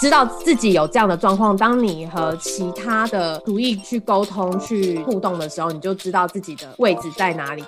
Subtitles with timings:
[0.00, 7.62] 知道自己有这样的状况，当你和其他的主意去沟通、去互动的时候，你就知道自己的位置在哪里。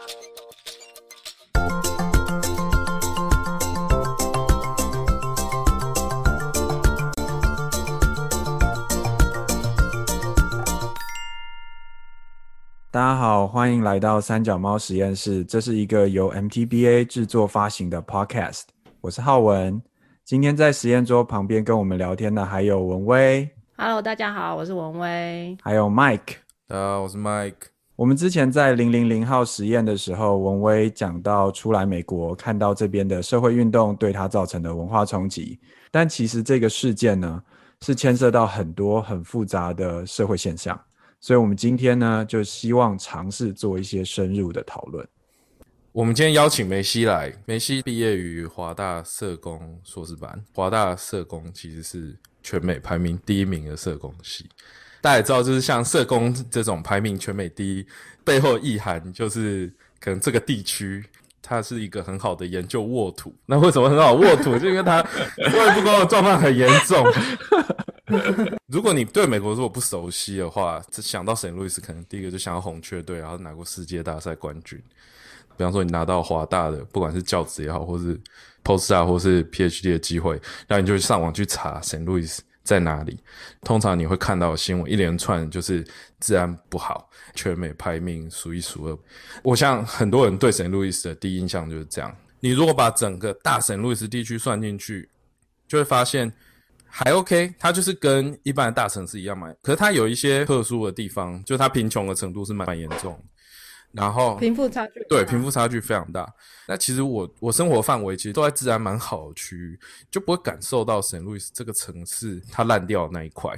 [12.91, 15.45] 大家好，欢迎来到三脚猫实验室。
[15.45, 18.63] 这是一个由 MTBA 制作发行的 Podcast。
[19.03, 19.83] 我是浩文。
[20.33, 23.47] 今天在实验桌旁边跟我们聊天的还有文威。
[23.77, 25.55] Hello，大家好，我是文威。
[25.61, 26.37] 还有 Mike。
[26.67, 27.67] 大家好，我是 Mike。
[27.97, 35.61] 我们之前在零零零号实验的时候，文威讲到出来美国，看到这边的社会运动对他造成的文化冲击。
[35.91, 37.43] 但其实这个事件呢，
[37.83, 40.81] 是牵涉到很多很复杂的社会现象。
[41.21, 45.07] 所以，我们今天呢，就希望尝试做一些深入的讨论。
[45.93, 47.31] 我们今天邀请梅西来。
[47.45, 50.43] 梅西毕业于华大社工硕士班。
[50.55, 54.49] 华大社工其实是全美排名第一名的社工系。
[55.03, 57.87] 大家也知道，就是像社工这种排名全美第一，
[58.25, 61.05] 背后意涵就是可能这个地区
[61.43, 63.35] 它是一个很好的研究沃土。
[63.45, 64.59] 那为什么很好沃土？
[64.59, 67.05] 就因为它外部工的状况很严重。
[68.67, 74.83] 如果你对美国如果不熟悉的话，想到圣路易斯，可能第一个就想到红雀队，然后拿过世界大赛冠军。
[75.57, 78.21] 比方说，你拿到华大的，不管是教职也好，或是
[78.65, 83.19] Postdoc 或是 PhD 的机会，然后你就上网去查圣路易斯在哪里。
[83.63, 85.87] 通常你会看到新闻一连串，就是
[86.21, 88.99] 治安不好，全美排名数一数二。
[89.43, 92.15] 我想很多人对圣路易斯的第一印象就是这样。
[92.41, 95.09] 你如果把整个大圣路易斯地区算进去，
[95.67, 96.33] 就会发现。
[96.95, 99.51] 还 OK，它就是跟一般的大城市一样嘛。
[99.63, 103.19] 可是它有一些特殊的地方，就它贫穷的程度是蛮蛮严重。
[103.93, 106.27] 然后贫富差距对贫富差距非常大。
[106.67, 109.79] 那其实我我生活范围其实都在自然蛮好的区域，
[110.11, 113.53] 就不会感受到圣路易斯这个城市它烂掉的那一块。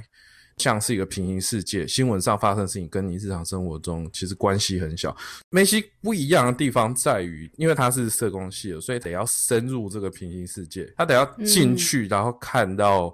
[0.57, 5.13] 像是一个平行世界，新闻上发生的事情跟你日常生活中其实关系很小。
[5.49, 13.13] 梅西不一样的地方在于，因为他是社工系的，所以得要深入这个平行世界，他得要进去，然后看到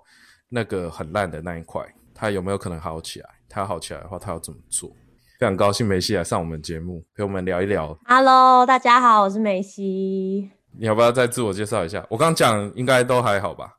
[0.49, 1.83] 那个很烂的那一块，
[2.13, 3.29] 他有没有可能好起来？
[3.49, 4.95] 他好起来的话，他要怎么做？
[5.41, 7.97] 非常高兴梅西来上我们节目，陪我们聊一聊。
[8.05, 10.51] Hello，大家好，我是梅西。
[10.77, 12.05] 你要不要再自我介绍一下？
[12.11, 13.75] 我刚讲应该都还好吧？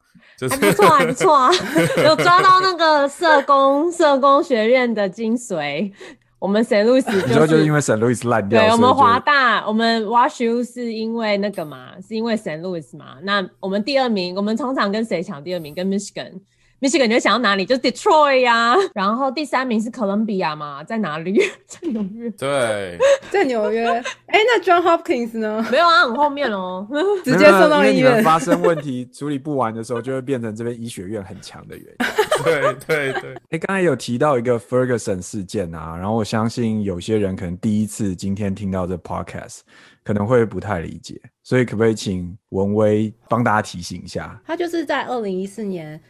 [0.50, 1.52] 还不错，还不错啊，
[2.04, 5.92] 有抓到那个社工 社工学院的精髓。
[6.40, 7.96] 我们圣路易斯，你说就是因为 St.
[7.96, 13.18] Louis 烂掉，对，我们华大，我们 WashU 是因为那个嘛，是因为圣路易斯嘛。
[13.22, 15.72] 那我们第二名，我们通常跟谁抢第二名？
[15.72, 16.40] 跟 Michigan。
[16.82, 17.64] 密西根你会想到哪里？
[17.64, 21.40] 就是 Detroit 呀， 然后第三名是哥伦比亚嘛，在哪里？
[21.64, 22.28] 在纽约。
[22.30, 22.98] 对，
[23.30, 23.86] 在纽约。
[23.86, 24.02] 哎，
[24.44, 25.64] 那 John Hopkins 呢？
[25.70, 26.84] 没有啊，很后面哦，
[27.22, 28.20] 直接送到医院。
[28.24, 32.42] 发生问题处理不完的时候，就会变成这边医学院很强的原因。
[32.42, 33.34] 对对对。
[33.50, 39.60] 哎，刚才有提到一个 Ferguson 事件啊，然后我相信有些人可能第一次今天听到这 Podcast，
[40.02, 41.14] 可能会不太理解，
[41.44, 44.36] 所以可不可以请文威帮大家提醒一下？
[44.44, 46.00] 他就是在二零一四年。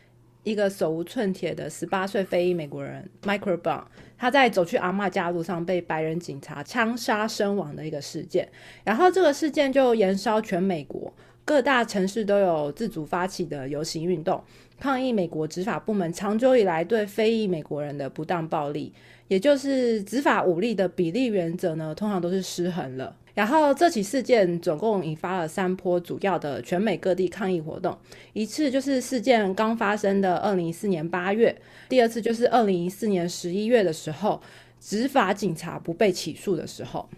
[0.44, 3.84] 一个手无寸铁的十八岁非裔美国人 Michael Brown，
[4.18, 8.48] 他在走去阿嬷家路上被白人警察枪杀身亡的一个事件，
[8.82, 11.12] 然后这个事件就延烧全美国
[11.44, 14.42] 各大城市都有自主发起的游行运动，
[14.80, 18.92] 抗议美国执法部门长久以来对非裔美国人的不当暴力，
[19.28, 23.16] 也就是执法武力的比例原则呢，通常都是失衡了。
[23.34, 27.96] 然后这起事件总共引发了三波主要的全美各地抗议活动，
[28.32, 31.56] 一次就是事件刚发生的二零一四年八月，
[31.88, 34.40] 第二次就是二零一四年十一月的时候，
[34.80, 37.08] 执法警察不被起诉的时候。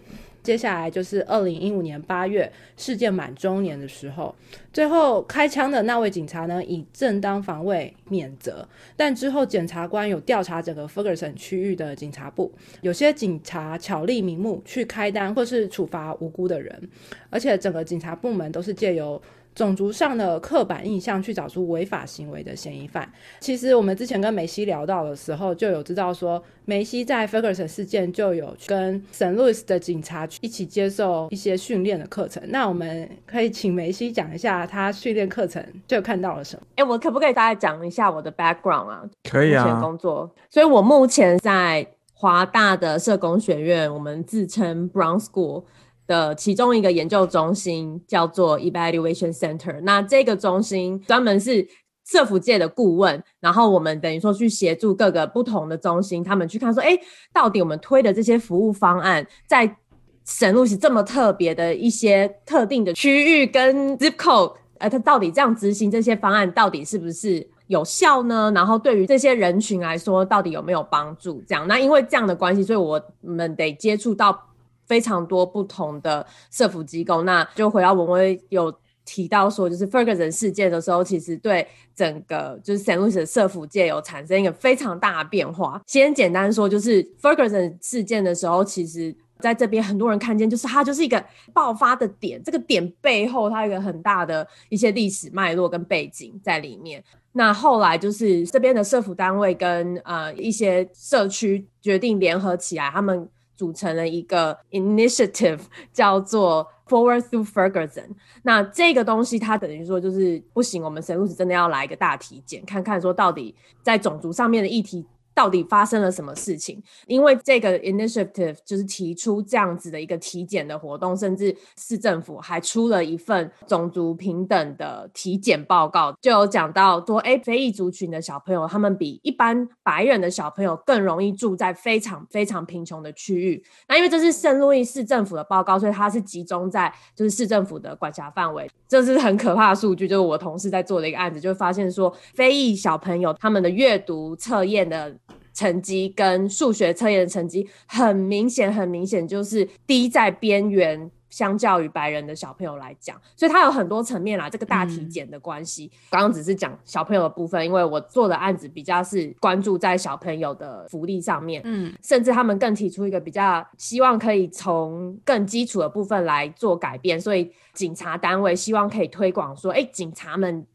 [0.45, 4.33] 接下来就是二零一五年八月事件满周年的时候，
[4.71, 12.51] 最后开枪的那位警察呢以正当防卫免责，但之后检察官有调查整个 Ferguson 区域的警察部，
[12.81, 16.89] 有些警察巧立名目去开单或是处罚无辜的人，
[17.31, 19.19] 而且整个警察部门都是借由。
[19.55, 23.09] 种族上的刻板印象去找出违法行为的嫌疑犯。
[23.39, 29.33] 其实我们之前跟梅西聊到的时候，就有知道说，梅西在 Ferguson 事件就有跟 St.
[29.33, 32.43] Louis 的警察一起接受一些训练的课程。
[32.49, 36.65] 那我们可以请梅西讲一下他训练课程就看到了什么？
[36.75, 39.03] 哎，我可不可以大概讲一下我的 background 啊？
[39.23, 39.79] 可以啊。
[39.79, 45.63] 工作，所以我目前在华大的社工学院，我们自称 Brown School。
[46.07, 51.67] 的其中一个研究中心叫做 Evaluation Center，那这个中心专门是
[52.07, 56.95] 社福界的顾问，然后我们等于说去协助各个不同的中心，他们去看说，哎，
[57.33, 59.75] 到底我们推的这些服务方案，在
[60.23, 68.51] 沈路是这么特别的一些特定的区域跟 zip code，呃，它到底这样执行这些方案，到底是不是有效呢？
[68.53, 71.43] 然后对于这些人群来说，到底有没有帮助？
[71.47, 74.39] 这样，那因为这样的关系，所以我们得接触到
[74.85, 77.23] 非常多不同的社福机构。
[77.23, 78.73] 那就回到文威有
[79.03, 85.81] 提到说，就是 Ferguson 事件的时候，其实对整个就是 Saint Louis 的社福界有产生一个非常大的变化。
[85.87, 89.15] 先简单说，就是 Ferguson 事件的时候，其实。
[89.41, 91.23] 在这边，很多人看见，就是它就是一个
[91.53, 92.41] 爆发的点。
[92.41, 97.03] 这个点背后，它有一个很大的一些历史脉络跟背景在里面。
[97.33, 105.59] 那后来就是这边的社服单位跟呃一些社区决定联合起来，他们组成了一个 initiative，
[105.93, 108.09] 叫做 Forward Through Ferguson。
[108.43, 115.05] 那这个东西，它等于说就是不行，我们神路是真的要来一个大体检，看看说到底在种族上面的议题。
[115.35, 116.81] 到底发生了什么事情？
[117.05, 133.61] 因为这个 initiative 就是提出这样子的一个体检的活动，甚至市政府还出了一份种族平等的体检报告，就有讲到说，哎，非裔族群的小朋友，他们比一般白人的小朋友更容易住在非常非常贫穷的区域。
[133.89, 138.65] 那因为这是圣路易市政府的报告，所以它是集中在就是市政府的管辖范围。
[138.87, 145.13] 这是很可怕的数据，就是我同事在做的一个案子，就发现说，非裔小朋友他们的阅读测验的。
[145.55, 154.49] 成绩跟数学测验的成绩很明显，很明显就是低在边缘，相较于白人的小朋友来讲，所以它有很多层面啦。
[154.49, 170.67] 这个大体检的关系，刚刚只是讲小朋友的部分，因为我做的案子比较是关注在小朋友的福利上面，嗯，甚至他们更提出一个比较希望可以从更基础的部分来做改变，所以警察单位希望可以推广说，哎，警察们。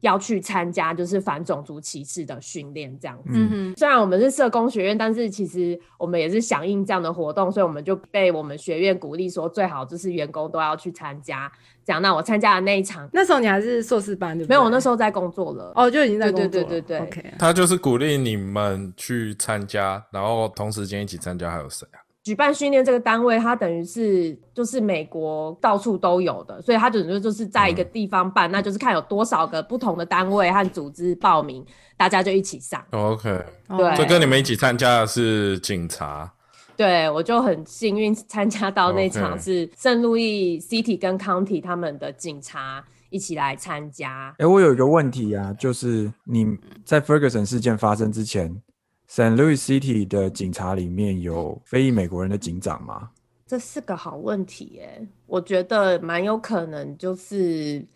[0.00, 3.74] 要去参加就是反种族歧视的训练，这样子。
[3.76, 11.50] 虽然我们是社工学院，但是其实我们也是响应这样的活动，所以我们就被我们学院鼓励说，最好就是员工都要去参加。
[11.84, 14.50] 这样，那我参加的那一场，那时候你还是硕士班对不对？
[14.50, 15.72] 没有，我那时候在工作了。
[15.74, 16.48] 哦，就已经在工作。
[16.48, 17.06] 对对对对对。
[17.06, 17.34] OK。
[17.38, 22.05] 他就是鼓励你们去参加，然后同时间一起参加，还有谁啊？
[22.26, 31.64] 举办训练这个单位，它等于是就是美国到处都有的，所以它等于就是在一个地方办，那就是看有多少个不同的单位和组织报名，
[31.96, 32.84] 大家就一起上。
[32.90, 36.28] OK，对，就跟你们一起参加的是警察。
[36.76, 44.34] 对，我就很幸运参加到那场是圣路易 City 跟 County 他们的警察一起来参加。
[44.38, 46.44] 哎，我有一个问题啊，就是你
[46.84, 48.60] 在 Ferguson 事件发生之前。
[49.08, 53.10] San Luis City 的警察里面有非裔美国人的警长吗？
[53.46, 57.86] 这是个好问题耶，我觉得蛮有可能，就是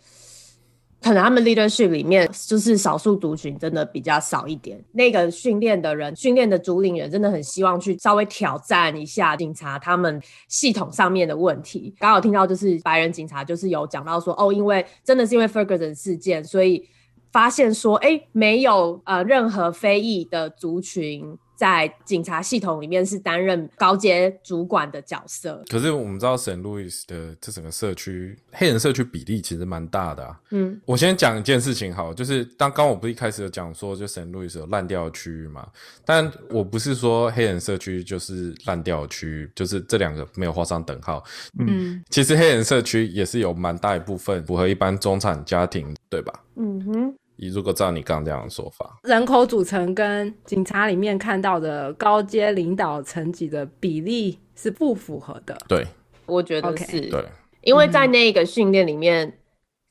[1.02, 4.80] 可能他们 leadership 里面就是少数族群真的比较少一点。
[4.92, 11.92] 那个训练的人，训练的主领人真的很希望去稍微挑战一下警察他们系统上面的问题。
[11.98, 16.88] 刚好听到就是白人警察就是有讲到说，哦，因为真的是因为 Ferguson 事件，所以。
[17.32, 25.62] 发现说，哎，没有呃任何非裔的族群在警察系统里面是担任高阶主管的角色。
[25.68, 30.40] 可是我们知道圣路易斯的这整个社区黑人社区比例其实蛮大的啊。
[30.52, 35.68] 嗯，我先讲一件事情好，就是当刚我不是一开始有讲说，就圣路易斯有烂掉的区域嘛？
[36.02, 41.22] 但我不是说黑人社区就是烂掉的区域，就是这两个没有画上等号。
[41.58, 46.32] 嗯，其实黑人社区也是有蛮大一部分符合一般中产家庭，对吧？
[46.56, 47.14] 嗯哼。
[47.42, 55.56] 你如果照你刚刚这样的说法，人口组成跟警察里面看到的高阶领导层级的比例是不符合的。
[55.66, 55.87] 对，
[56.26, 57.00] 我觉得是。
[57.09, 57.25] 对，
[57.62, 59.39] 因为在那个训练里面，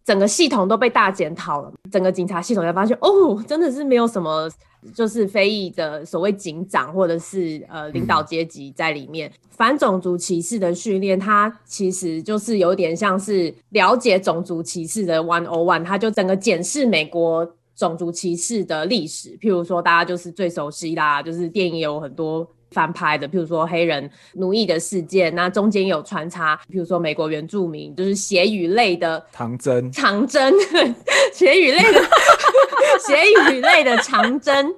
[0.10, 4.50] 整个系统都被大检讨了，整个警察系统才发现，哦，真的是没有什么
[4.92, 9.32] 就是非裔的所谓警长或者是呃领导阶级在里面。
[9.51, 19.38] 反种族歧视的训练，它其实就是有点像是了解种族歧视的 one o one，它就整个检视美国种族歧视的历史。
[19.38, 30.54] 譬如说，大家就是最熟悉啦，就是电影有很多翻拍的，譬如说黑人奴役的事件，那中间有穿插，譬如说美国原住民，就是血与泪的长征，长征，
[31.34, 32.02] 血与泪的
[33.06, 34.74] 血与泪的长征，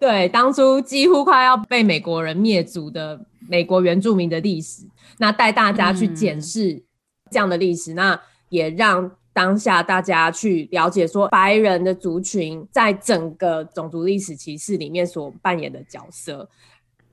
[0.00, 3.20] 对，当初几乎快要被美国人灭族的。
[3.46, 4.84] 美国原住民的历史，
[5.18, 6.82] 那带大家去检视
[7.30, 16.48] 这样的历史，那也让当下大家去了解说白人的族群在整个种族历史歧视里面所扮演的角色。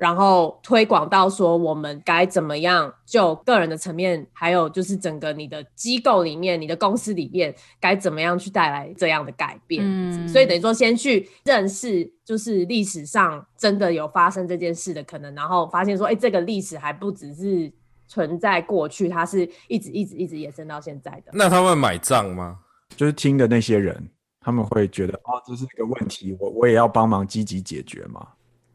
[0.01, 9.84] 然后推广到说，我们该怎么样就个人的层面，还有就是整个你的机构里面、你的公司里面，该怎么样去带来这样的改变？
[9.86, 17.72] 嗯，所以等于说，先去认识，就是历史上真的有发生这件事的可能，然后发现说，哎，这个历史还不只是
[18.08, 21.31] 存在过去，它是一直一直一直延伸到现在的。
[21.31, 22.58] 那他们买账吗？
[22.96, 24.10] 就是听的那些人。
[24.43, 28.27] 他们会觉得哦，这是一个问题，我我也要帮忙积极解决吗？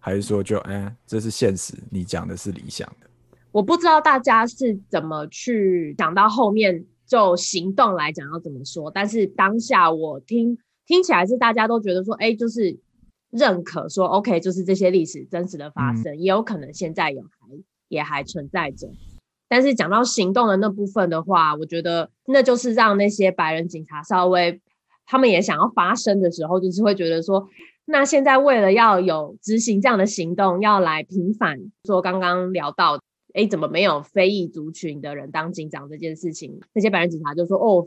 [0.06, 3.08] 还是说就哎，这是现实，你讲的是理想的？
[3.50, 12.78] 我不知道大家是怎么去讲到后面就行动来讲要怎么说，但是当下我听听起来是大家都觉得说，哎，就是
[13.30, 17.28] 认可说，OK，就是这些历史真实的发生，也有可能现在有还
[17.88, 18.88] 也还存在着。
[19.48, 24.60] 但是讲到行动的那部分的话，我觉得那就是让那些白人警察稍微
[25.04, 27.48] 他们也想要发声的时候，就是会觉得说，
[27.86, 33.00] 那现在为了要有执行这样的行动，要来平反说刚刚聊到。
[33.34, 36.58] 哎，怎么没有非裔族群的人当警长这件事情？
[36.72, 37.86] 那些白人警察就说：“哦，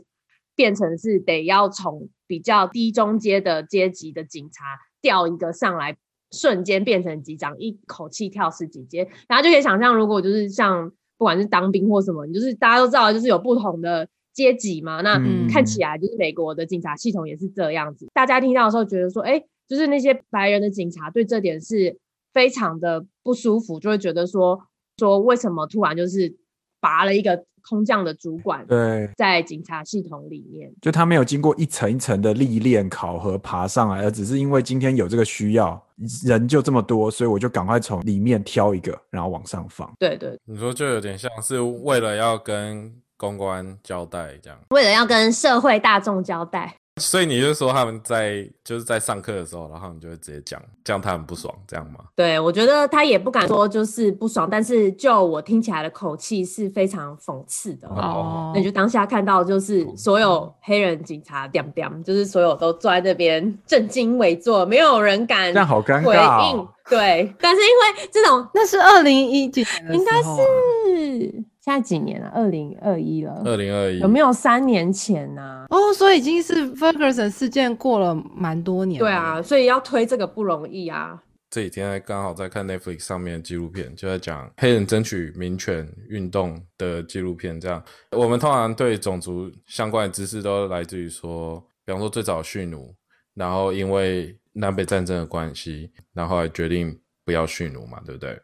[0.54, 4.62] 变成是得要从比较低中阶的阶级的警察
[5.02, 5.96] 调一个上来，
[6.30, 9.08] 瞬间变成警长，一口气跳十几阶。
[9.26, 10.88] 然后就可以想象，如果就是像
[11.18, 15.00] 不管是当兵或什么，你就是大家都知道，就是有不同的阶级嘛。
[15.00, 15.20] 那
[15.52, 18.06] 看起来就是美国的警察系统也是这样子。
[18.14, 21.96] 大家听到的时候觉得说，哎，就是那些白人的警察对这点是
[22.34, 24.60] 非常的不舒服，就会觉得说。”
[24.98, 26.30] 说为什么突然就是
[26.78, 28.66] 拔了一个空降的主管？
[28.66, 35.82] 对，在警察系统里面，就他没有经过一层一层的历练考核爬上来，而只是因为今天有这个需要，
[36.26, 39.90] 人就这么多，所以我就赶快从里面挑一个，然后往上放。
[39.98, 46.76] 对对，你说就有点像是为了要跟公关交代这样，为了要跟社会大众交代。
[47.00, 51.98] 所以你就说他们在就是在上课的时候，然后你就会直接讲，这样他很不爽，这样吗？
[52.14, 57.88] 对，我觉得他也不敢说就是不爽，但是就我听起来的口气是非常讽刺的。
[57.88, 66.52] 哦，那就当下看到就是所有黑人警察点点，就是所有都坐在那边正襟危坐，没有人敢这样好尴尬。
[66.52, 66.68] 应。
[66.90, 71.44] 对，但是因为这种那是二零一几年，应该是。
[71.62, 72.26] 现在几年了？
[72.34, 73.42] 二零二一了。
[73.44, 75.66] 二零二一有没有三年前呢？
[75.68, 78.98] 哦，所以已经是 Ferguson 事件过了蛮多年。
[78.98, 81.22] 对啊，所以要推这个不容易啊。
[81.50, 87.60] 这几天刚好在看 Netflix 上面纪录片，就在讲黑人争取民权运动的纪录片。
[87.60, 92.94] 这样，我们通常对种族相关的知识都来自于说，比方说最早蓄奴，
[93.34, 97.00] 然后因为南北战争的关系，然后决定。
[97.22, 98.36] 不要蓄奴嘛，对不对？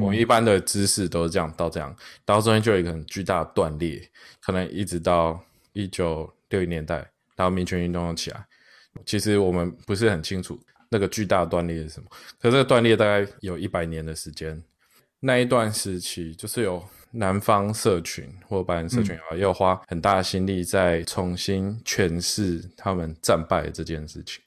[0.00, 5.40] 我们一般的知识都是这样，到这样，到中间就有一个很巨大的断裂，可能一直到
[5.74, 6.96] 一九六零年代，
[7.36, 8.44] 然后民权运动起来，
[9.06, 12.08] 其实我们不是很清楚那个巨大的断裂是什么。
[12.40, 14.60] 可这个断裂大概有一百年的时间，
[15.20, 24.42] 那一段时期就是有南方社群或白人社群啊，要花很大的心力在重新诠释他们战败这件事情。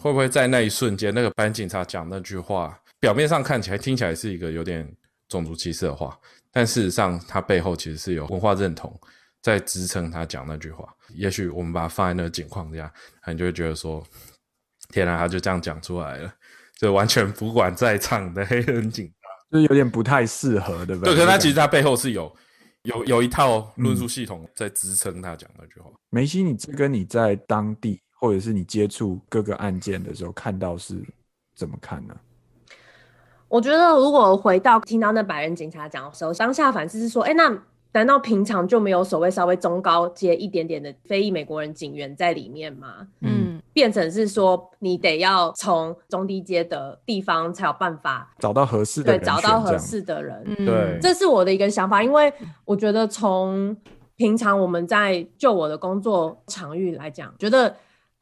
[0.00, 2.78] 会不会在那一瞬间，那个班警察讲那句话？
[3.00, 4.88] 表面上看起来听起来是一个有点
[5.28, 6.18] 种族歧视的话，
[6.52, 8.92] 但事实上他背后其实是有文化认同
[9.42, 10.88] 在支撑他讲那句话。
[11.14, 12.92] 也许我们把它放在那个景况下，
[13.26, 14.04] 你就会觉得说
[14.90, 16.32] ：“天啊，他就这样讲出来了，
[16.76, 22.34] 就完全不管在场的黑人警察，就是有点不太适合，对不对？”对，可是他其实他背后是有
[22.82, 25.90] 有有一套论述系统在支撑他讲那句话。
[26.10, 31.02] 梅西，你这跟你在当地或者是你接触各个案件的时候看到是
[31.54, 32.14] 怎么看呢？
[33.48, 37.50] 我觉得，如果回到听到那白人警察讲的时候，当下反思是说：哎，那
[37.92, 43.08] 难道平常就没有所谓稍微中高阶一点点的非裔美国人警员在里面吗？
[43.20, 50.44] 嗯，变成是说你得要从中低阶的地方才有办法找到合适的对，找到合适的人。
[50.66, 52.30] 对，这是我的一个想法，因为
[52.66, 53.74] 我觉得从
[54.16, 57.74] 平常我们在就我的工作场域来讲，觉得。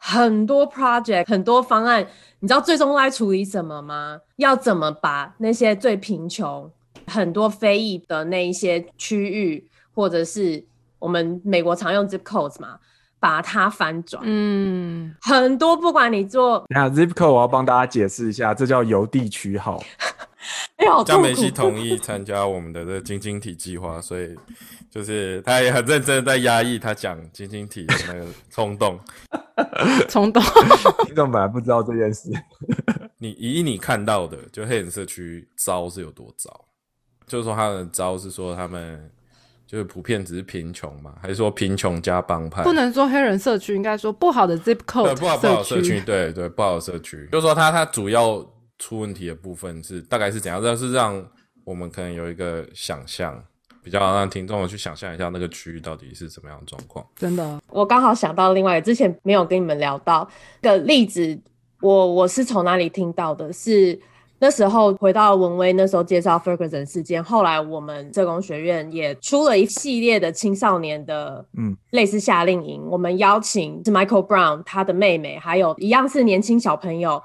[0.08, 2.06] 很多 project，很多方案，
[2.38, 4.20] 你知道最终在处理什么吗？
[4.36, 6.70] 要怎么把那些最贫穷、
[7.08, 10.64] 很多非裔的那一些区域，或者是
[11.00, 12.78] 我们美国常用 zip codes 嘛，
[13.18, 14.22] 把它翻转。
[14.24, 19.82] 嗯，很多不管你做，那 zip code 我要帮大家解释一下，这叫邮地区号。
[21.04, 24.36] 江梅西同意参加我们的这晶晶体计划，所以
[24.88, 28.96] 就是他也很认真在压抑他讲晶晶体的那个冲动。
[30.08, 30.42] 冲动，
[31.06, 32.30] 听众本来不知道这件事。
[33.18, 36.66] 你以你看到的，就黑人社区糟是有多糟？
[37.26, 39.10] 就是说他的糟是说他们
[39.66, 42.62] 就是普遍只是贫穷嘛，还是说贫穷加帮派？
[42.62, 47.28] 不能说黑人社区，应该说不好的 zip code，不好不好社区，对对，不好的社区。
[47.32, 48.44] 就是说他他主要。
[48.78, 50.60] 出问题的部分是大概是怎样？
[50.62, 51.26] 但是让
[51.64, 53.42] 我们可能有一个想象，
[53.86, 57.06] 比较让听众去想象一下那个区域到底是什么样的状况。
[57.14, 60.28] 真的，我刚好想到另外之前没有跟你们聊到
[60.60, 61.38] 的例子，
[61.80, 63.52] 我我是从哪里听到的？
[63.52, 63.96] 是
[64.40, 72.84] 那时候回到文威，那时候介绍 Ferguson 事件，后来我们社工学院也出了一系列的青少年的，嗯，类似夏令营。
[72.90, 77.22] 我们邀请是 Michael Brown 他的妹妹，还有一样是年轻小朋友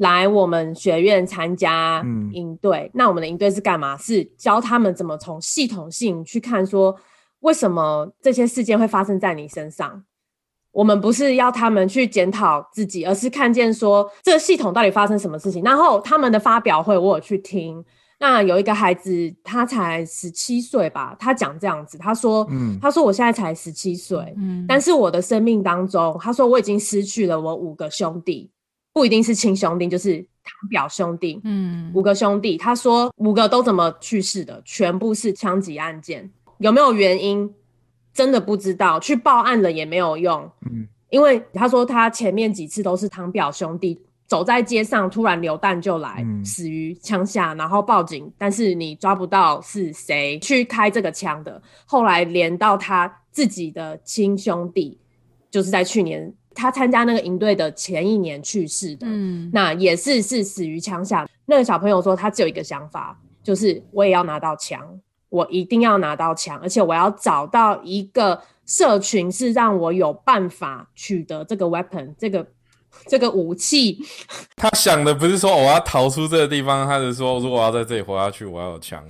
[0.00, 2.90] 来我们学院参加营队。
[2.92, 3.96] 那我们的营队是干嘛？
[3.96, 6.94] 是教他们怎么从系统性去看，说
[7.40, 10.04] 为什么这些事件会发生在你身上。
[10.72, 15.62] 我们不是要他们去检讨自己，而是看见说这个系统到底发生什么事情。
[15.64, 17.84] 然后他们的发表会，我有去听。
[18.20, 28.50] 那有一个孩子，他才十七岁吧，他讲这样子，他说：“嗯，他说我现在才十七岁，嗯，但是我的生命当中，他说我已经失去了我五个兄弟，
[28.92, 32.56] 不一定是亲兄弟，就是堂表兄弟，嗯，五个兄弟。
[32.56, 34.60] 他说五个都怎么去世的？
[34.64, 37.54] 全部是枪击案件，有没有原因？”
[38.12, 40.42] 真的不知道，去报案了也没有用。
[40.68, 51.62] 嗯，因为他说他前面几次都是堂表兄弟走在街上，突然流弹就来，死于枪下，然后报警，但是你抓不到是谁去开这个枪的。
[51.86, 54.98] 后来连到他自己的亲兄弟，
[55.48, 59.06] 就是在去年他参加那个营队的前一年去世的。
[59.08, 61.28] 嗯，那也是是死于枪下。
[61.46, 64.80] 那个小朋友说，他只有一个想法，就是我也要拿到枪。
[65.28, 72.44] 我一定要拿到枪，而且我要找到一个社群，是让我有办法取得这个 weapon，这个
[73.06, 74.00] 这个武器。
[74.56, 79.04] 他想的不是说我要逃出这个地方，他是说如果我要在这里活下去，我要有枪。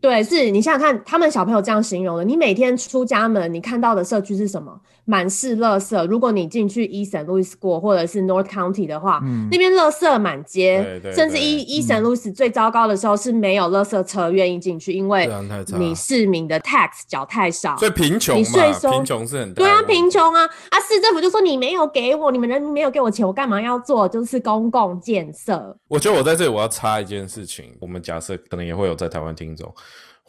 [0.00, 2.24] 对，是你想想看，他们小朋友这样形容的。
[2.24, 4.80] 你每天出家门，你看到的社区是什么？
[5.06, 6.06] 满是垃圾。
[6.06, 15.28] 如果你进去 East Louis 过，或者是 North County 的话，那边垃圾满街，甚至 East Louis 最糟糕的时候是没有垃圾车愿意进去，因为
[15.76, 20.80] 你市民的 tax 缴太少，所以贫穷你税收贫穷是很对啊，贫穷啊啊！
[20.80, 24.08] 市政府就说你没有给我，你们人民没有给我钱，我干嘛要做？
[24.08, 25.76] 就是公共建设。
[25.88, 29.72] 我觉得我在这里我要插一件事情，我们假设可能也会有在台湾听众。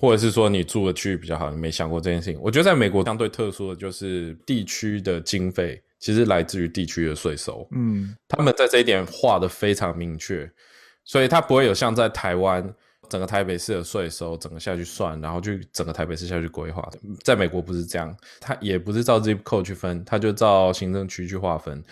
[0.02, 2.42] 或者是说你住的区域比较好，你没想过这件事情。
[2.42, 10.52] 我觉得在美国相对特殊的就是地区的经费其实来自于地区的税收，嗯，他们在这一点划的非常明确，
[11.06, 12.68] 所以它不会有像在台湾
[13.10, 16.98] 整个台北市的税收整个下去算，然后就整个台北市下去规划的。
[17.24, 21.84] 在美国不是这样，它也不是照 zip code 去分，它就照行政区去划分，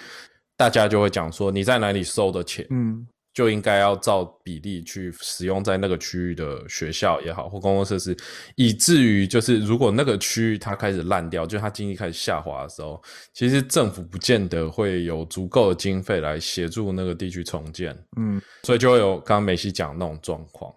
[0.57, 3.07] 大家就会讲说你在哪里收的钱，嗯。
[3.33, 8.17] 就应该要照比例去使用在那个区域的学校也好，或公共设施，
[8.55, 13.01] 以至于就是如果那个区域它开始烂掉，就它经济开始下滑的时候，
[13.33, 17.95] 其实政府不见得会有足够的经费来协助那个地区重建。
[18.17, 20.73] 嗯，所以就会有刚刚梅西讲那种状况。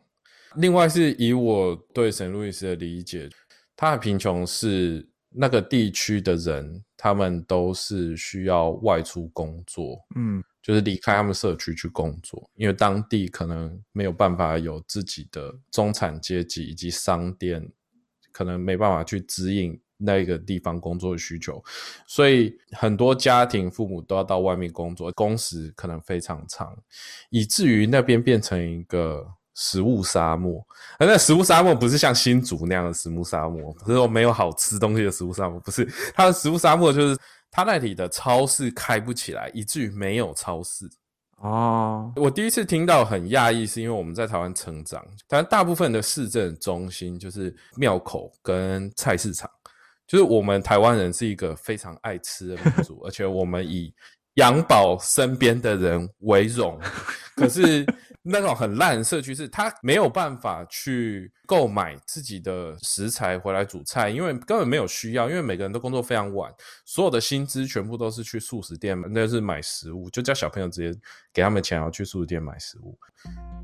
[0.57, 3.29] 另外是以我对沈路易斯的理解，
[3.75, 9.99] 他的贫穷是那个地区的人，他们都是需要外出工作。
[10.15, 10.45] 嗯。
[10.63, 17.69] 就是离开他们社区去工作，因为当地可能没有办法有自己的中产阶级以及商店，
[18.31, 21.61] 可能没办法去指引那个地方工作的需求，
[22.07, 26.73] 所以很多家庭父母都要到外面工作，工时可能非常长，
[27.31, 30.65] 以至于那边变成一个食物沙漠。
[30.97, 37.19] 而那食物沙漠不是像新竹那样的食物沙漠，不是说没有好吃东西的食物沙漠，不是它的食物沙漠就是。
[37.55, 40.91] 他那里的超市开不起来，以至于没有超市
[41.37, 42.11] 哦。
[42.17, 49.51] 我第一次听到很讶异，是因为我们在台湾成长，台湾大部分的市政中心就是庙口跟菜市场，
[50.07, 53.95] 就是我们台湾人是一个非常爱吃的民族， 而且我们以
[54.35, 56.79] 养饱身边的人为荣。
[57.37, 57.87] 可是。
[58.25, 66.49] 那种很烂的社区是，他没有办法去购买自己的食材回来煮菜，因为根本没有需要，因为每个人都工作非常晚，
[66.85, 70.97] 所有的薪资全部都是去素食店，那是买食物，就叫小朋友直接
[71.35, 72.97] 给他们钱，然后去素食店买食物，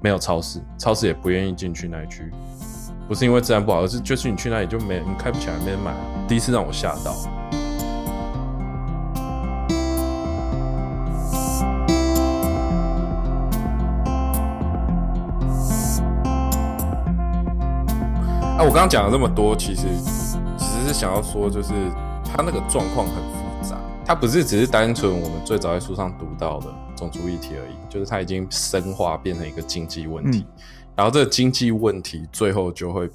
[0.02, 2.28] 没有超市，超市也不愿意进去那一区，
[3.07, 5.94] 不是因为治安不好，而是就是你去那里就没，你开不起来，没人买，
[6.26, 7.47] 第一次让我吓到。
[18.59, 19.83] 啊，我刚刚讲了这么多，其实
[20.59, 21.68] 其实是想要说，就是
[22.25, 26.66] 他那个状况很复杂，他不是只是单纯我们最早在书上读到的
[26.97, 30.44] 种族议题而已，就是他已经深化变成一个经济问题，
[30.97, 33.09] 然后这个经济问题最后就会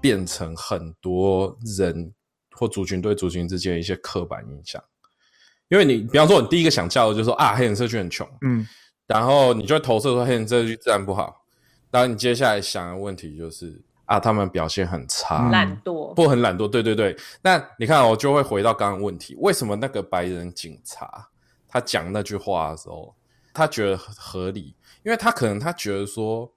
[0.00, 2.10] 变成很多人
[2.52, 4.82] 或族群对族群之间的一些刻板印象，
[5.68, 8.66] 因为你比方说你第一个想叫的就是说啊，黑人社区很穷，嗯，
[9.06, 11.44] 然后你就会投射说黑人社区自然不好，
[11.90, 13.82] 然后你接下来想的问题就是。
[14.14, 17.16] 啊，他们表现很差，懒惰，不很懒惰，对对对。
[17.42, 21.28] 那你看，我就会回到刚刚问题：为什么那个白人警察
[21.68, 23.14] 他讲那句话的时候，
[23.52, 24.76] 他觉得合理？
[25.02, 26.50] 因为他可能他觉得说，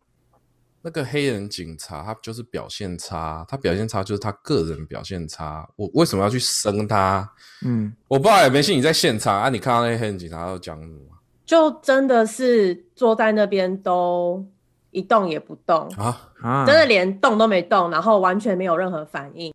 [0.82, 7.30] 那个黑人警察他就是表现差，他表现差就是他个人表现差，我为什么要去生他？
[7.66, 11.00] 嗯，我不知道，没信你在现场啊，你看到那些黑人警察都讲什么？
[11.46, 14.46] 就真的是坐在那边都
[14.92, 19.54] 一动也不动，啊，啊，真的连动都没动，然后完全没有任何反应。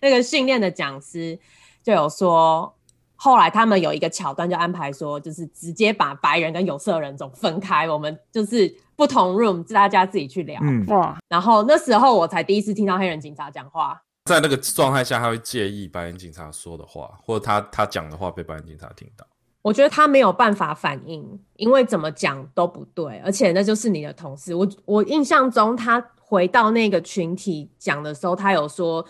[0.00, 1.38] 那个训练的讲师
[1.82, 2.74] 就有说，
[3.16, 10.60] 后来他们有一个桥段就安排说，就是直接把白人跟有色人种分开，我们就是不同 room，大家自己去聊。
[10.62, 19.26] 嗯，哇，然后那时候我才第一次听到黑人警察讲话，在那个状态下，他会介意白人警察说的话，或者他他讲的话被白人警察听到。
[19.64, 24.54] 我觉得他没有办法反应，因为怎么讲都不对，而且那就是你的同事。
[24.54, 29.02] 我我印象中，他回到那个群体讲的时候，他有说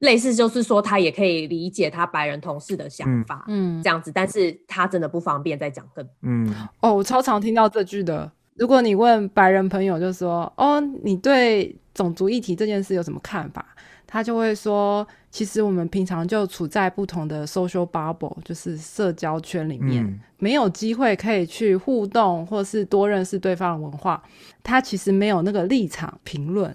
[0.00, 6.06] 类似，就是说他也可以理解他白人同事的想法，嗯这，样子，但是他真的不方便再讲更。
[6.20, 8.30] 嗯，哦，我超常听到这句的。
[8.56, 13.64] 如果你问白人朋友，就说：“哦，你对种族议题这件事有什么看法？”
[14.04, 24.22] 他就会说：“其实我们平常就处在不同的 social bubble，就是社交圈里面，嗯没有机会可以去互动，或是多认识对方的文化。
[24.62, 26.74] 他其实没有那个立场评论，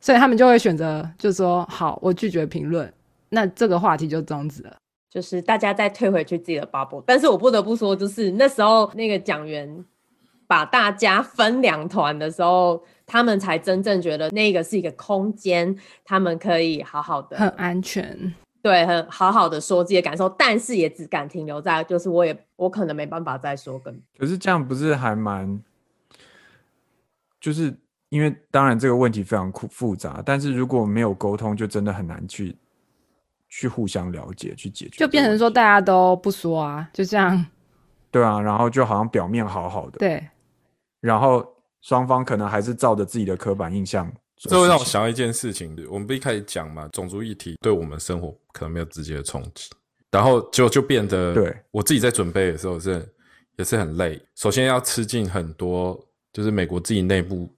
[0.00, 2.92] 所以他们就会选择，就说：好，我拒绝评论。
[3.28, 4.74] 那这个话题就终止了。
[5.10, 9.84] 就是大家再退回去自己的 bubble，但是我不得不说，就是那时候那个讲员
[10.52, 18.34] 把大家分两团的时候，他们才真正觉得那个是一个空间，他们可以好好的很安全。
[18.60, 25.58] 对，很好好的说自己的感受，但是也只敢停留在，就是我也我可能没办法再说更可是这样不是还蛮，
[27.40, 27.74] 就是
[28.10, 32.54] 因为当然这个问题非常复复杂，但是如果没有沟通，就真的很难去
[33.48, 37.46] 去互相了解，去解决就变成说大家都不说啊，就这样。
[38.10, 40.28] 对啊，然后就好像表面好好的，对，
[41.02, 41.46] 然后
[41.82, 49.70] 双方可能还是照着自己的刻板印象这会让我想到一件事情，我们不一开始讲嘛，种族议题对我们生活可能没有直接的冲击，
[50.10, 53.06] 然后就就变得，对我自己在准备的时候是
[53.56, 54.20] 也是很累。
[54.34, 55.96] 首先要吃进很多，
[56.32, 57.48] 就是美国自己内部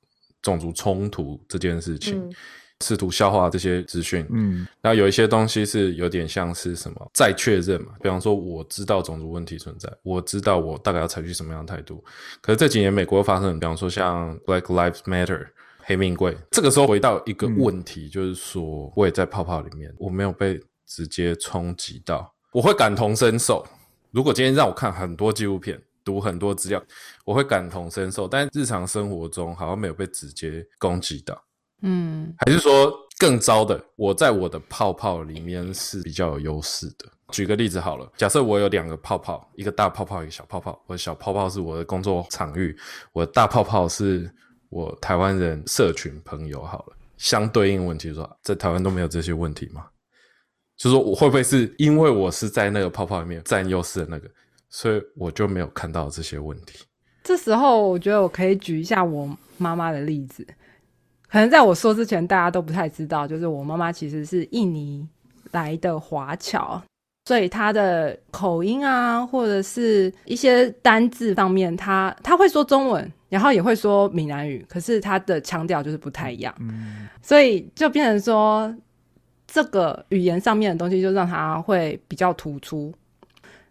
[0.42, 2.32] 种族冲突这件事情，嗯
[2.80, 12.04] 试图消化这些资讯，嗯然后有一些东西是有点像是什么再确认嘛，比方说我知道种族问题存在，我知道我大概要采取什么样的态度。
[12.40, 15.46] 可是这几年美国发生，比方说像 Black Lives Matter
[15.78, 23.64] 黑命贵，这个时候回到一个问题，就是说我也在泡泡里面，我没有被直接冲击到，我会感同身受。
[24.10, 26.82] 如果今天让我看很多纪录片，读很多资料，
[27.24, 31.42] 我会感同身受，但日常生活中好像没有被直接攻击到。
[31.86, 37.06] 嗯，还是说更糟的，我在我的泡泡里面是比较有优势的。
[37.30, 40.82] 举个例子好了，假设我有两个泡泡，一个大泡泡，一个小泡泡。
[40.86, 42.74] 我的小泡泡是我的工作场域，
[43.12, 44.30] 我的大泡泡是
[44.70, 46.62] 我台湾人社群朋友。
[46.64, 49.86] 好了，相对应问题说，在台湾都没有这些问题吗？
[50.76, 54.28] 就是说我会不会是因为我是在那个泡泡里面占优势的那个，
[54.70, 56.78] 所以我就没有看到这些问题？
[57.22, 60.46] 这时候我觉得我可以举一下我妈妈的例子。
[61.34, 65.04] 可能在我说之前，大家都不太知道，就是我妈妈其实是印尼
[65.50, 66.80] 来的华侨，
[67.24, 78.72] 所以她的口音啊，或者是一些单字方面，她她会说中文，然后也会说闽南语，可是她的腔调就是不太一样，嗯所以就变成说，
[79.48, 82.94] 这个语言上面的东西就让她会比较突出，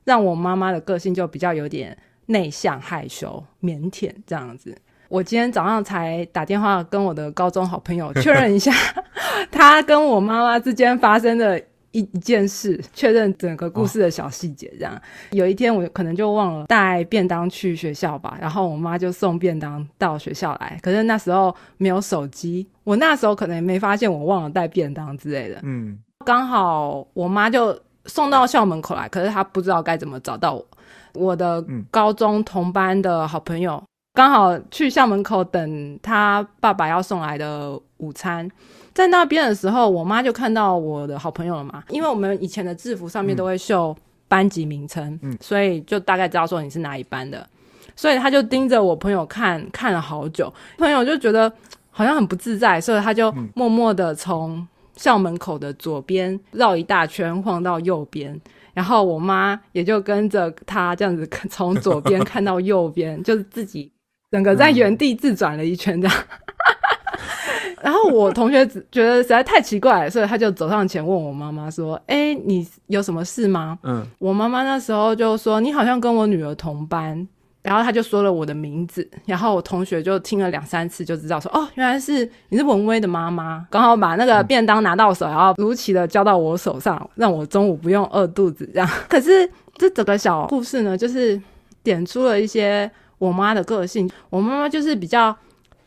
[0.04, 4.78] 让我妈妈的个性就比较有点内向、害羞、腼腆这样子。
[5.14, 8.72] 我今天早上才打电话跟我的高中好朋友确认一下，
[9.52, 11.60] 他跟我妈妈之间发生的
[11.92, 14.74] 一一件事，确认整个故事的小细节。
[14.80, 15.00] 这样，
[15.30, 25.60] 有一天我可能就忘了带便当去学校吧，然后我妈就送便当到学校来，可是那时候没有手机，我那时候可能也没发现我忘了带便当之类的。
[25.62, 25.96] 嗯
[26.26, 30.66] 刚好我妈就送到校门口来，可是她不知道该怎么找到我。
[31.14, 33.80] 我的嗯高中同班的好朋友
[34.14, 38.48] 刚好去校门口等他爸爸要送来的午餐，
[38.94, 43.96] 在那边的时候，我妈就看到我的好朋友了嘛，因为我们以前的制服上面都会绣
[44.28, 45.36] 班级名称，嗯。
[45.42, 47.48] 所以就大概知道说你是哪一班的，
[47.96, 51.52] 所以他就盯着我朋友看看了好久，朋友就觉得
[51.90, 58.40] 好像很不自在，所以他就嗯默默的从校门口的左边绕一大圈晃到右边，
[58.76, 63.92] 然后我妈也就跟着他这样子从左边看到右边， 就是自己
[64.34, 66.18] 整个在原地自转了一圈这样。
[67.84, 77.28] 然后我同学只觉得实在太奇怪了，所以他就走上前问我妈妈说：“哎，你有什么事吗？”嗯我妈妈那时候就说：“你好像跟我女儿同班，
[77.62, 88.90] 然后他就说了我的名字，然后我同学就听了两三次就知道说，哦，原来是你是文威的妈妈，刚好把那个便当拿到手，然后如期的交到我手上，让我中午不用饿肚子这样。
[89.08, 91.40] 可是这整个小故事呢，就是
[91.84, 92.90] 点出了一些
[93.24, 94.10] 我妈的个性。
[94.30, 95.36] 我妈妈就是比较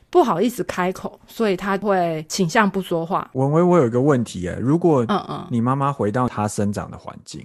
[0.09, 3.29] 不好意思开口，所以她会倾向不说话。
[3.35, 7.44] 文威，我有一个问题哎，如果嗯嗯，你妈妈回到她生长的环境，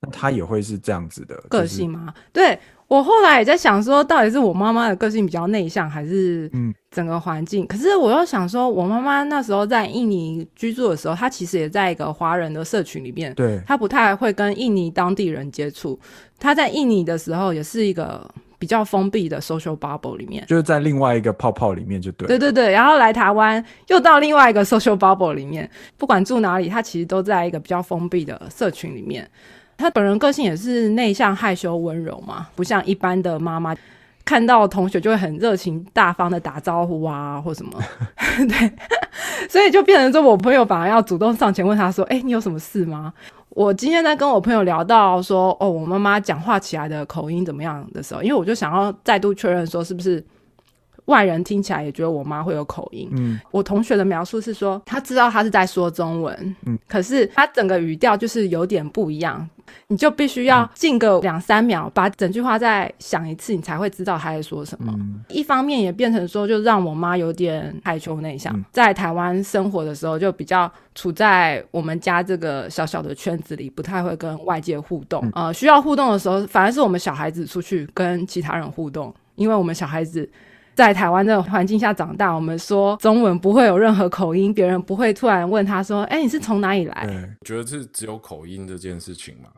[0.00, 1.90] 那她也会是这样子的个性？
[1.90, 2.14] 吗？
[2.32, 7.66] 对我后来也在想说，到底是我妈妈的个性比较内向，还是嗯整个环境？
[7.66, 15.98] 可是我又想说，我妈妈那时候在印尼居住的时候，她其实也在一个华人的社群里面，对，她不太会跟印尼当地人接触。
[16.38, 18.30] 她在印尼的时候，也是一个
[18.64, 20.42] 比较封闭的 social bubble 里面。
[20.46, 22.26] 就是在另外一个泡泡里面就对。
[22.26, 29.28] 对对对，然后来台湾又到另外一个 social bubble 里面，不管住哪里，他其实都在一个比较封闭的社群里面。
[29.76, 33.76] 他本人个性也是内向、害羞、温柔嘛，不像一般的妈妈，
[34.24, 37.72] 看到同学就会很热情大方的打招呼啊，或什么。
[38.48, 38.72] 对，
[39.48, 43.12] 所以就变成说我朋友反而要主动上前问他说：“哎、你有什么事吗？”
[43.50, 50.24] 我今天在跟我朋友聊到说，哦，我妈妈讲话起来的口音怎么样的时候，因为我就想要再度确认说，是不是
[51.06, 53.08] 外人听起来也觉得我妈会有口音。
[53.12, 59.48] 嗯，我同学的描述是说，他知道他是在说中文，嗯，可是他整个语调就是有点不一样，
[59.88, 64.92] 你就必须要静个两三秒，把整句话再想一次，你才会知道他在说什么。
[64.96, 75.28] 嗯一方面也变成说，就让我妈有点害羞内向，嗯在台湾生活的时候就比较处在我们家这个小小的圈子里，不太会跟外界互动。
[75.34, 80.28] 呃，需要互动的时候，反而是我们小孩子出去跟其他人互动，因为我们小孩子。
[80.74, 89.48] 在台湾这个环境下长大，我们说中文不会有任何口音，别人不会突然问他说：“哎、你是从哪里来对，觉得是只有口音这件事情吗？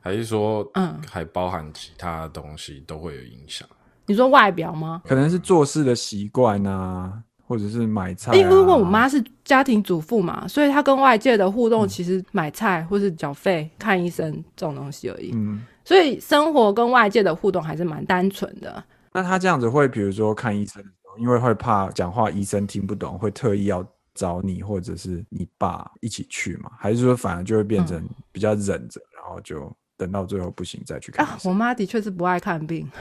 [0.00, 3.68] 还是说，嗯还包含其他的东西都会有影响？？”
[4.06, 5.02] 你说外表吗？
[5.04, 7.12] 可能是做事的习惯啊，
[7.46, 8.34] 或者是买菜、啊。
[8.34, 15.32] 因为我妈是家庭主妇嘛，所以她跟外界的互动其实买菜或是缴费、看医生这种东西而已。
[15.34, 18.82] 嗯，所以生活跟外界的互动还是蛮单纯的。
[19.12, 26.70] 那他这样子会，比如说看医生的时候，因为会怕讲话医生听不懂，会特意要找你或者是你爸一起去嘛？
[26.78, 31.50] 还是说反而就会变成比较忍着，然后就等到最后不行再去看啊医，生？
[31.50, 32.88] 我妈的确是不爱看病。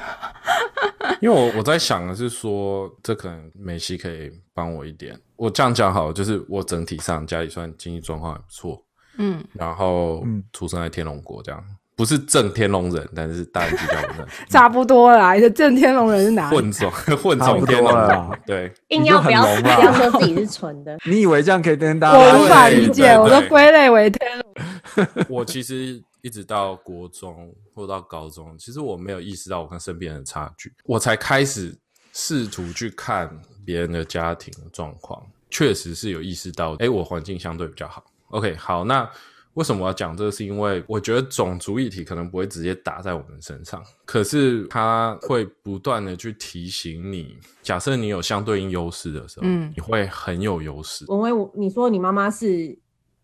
[1.21, 5.19] 因为我我在想的是说，这可能梅西可以帮我一点。
[5.35, 8.83] 我这样讲好了，就是我整体上家里算经济状况还不错，
[9.17, 11.63] 嗯，然后嗯出生在天龙国，这样
[11.97, 15.33] 不是正天龙人，但是大人比较人差不多啦。
[15.33, 16.55] 你的正天龙人是哪里？
[16.55, 25.07] 混种 混种天龙人，对，硬要不要不要说自己是纯的， 你以为这样可以跟大家我无法理解，我都对归类为天龙。
[25.27, 31.75] 我其实一直到国中或到高中，其实我没有意识到我跟身边人的差距，我才开始
[32.13, 33.27] 试图去看
[33.65, 38.03] 别人的家庭状况，确实是有意识到，哎，我环境相对比较好。
[38.29, 39.09] OK，好，那
[39.57, 40.31] 为什么我要讲这个？
[40.31, 51.05] 是因为我觉得种族议题可能不会直接打在我们身上，可是它会不断的去提醒你，假设你有相对应优势的时候，嗯你会很有优势。
[51.07, 52.77] 文威，我你说你妈妈是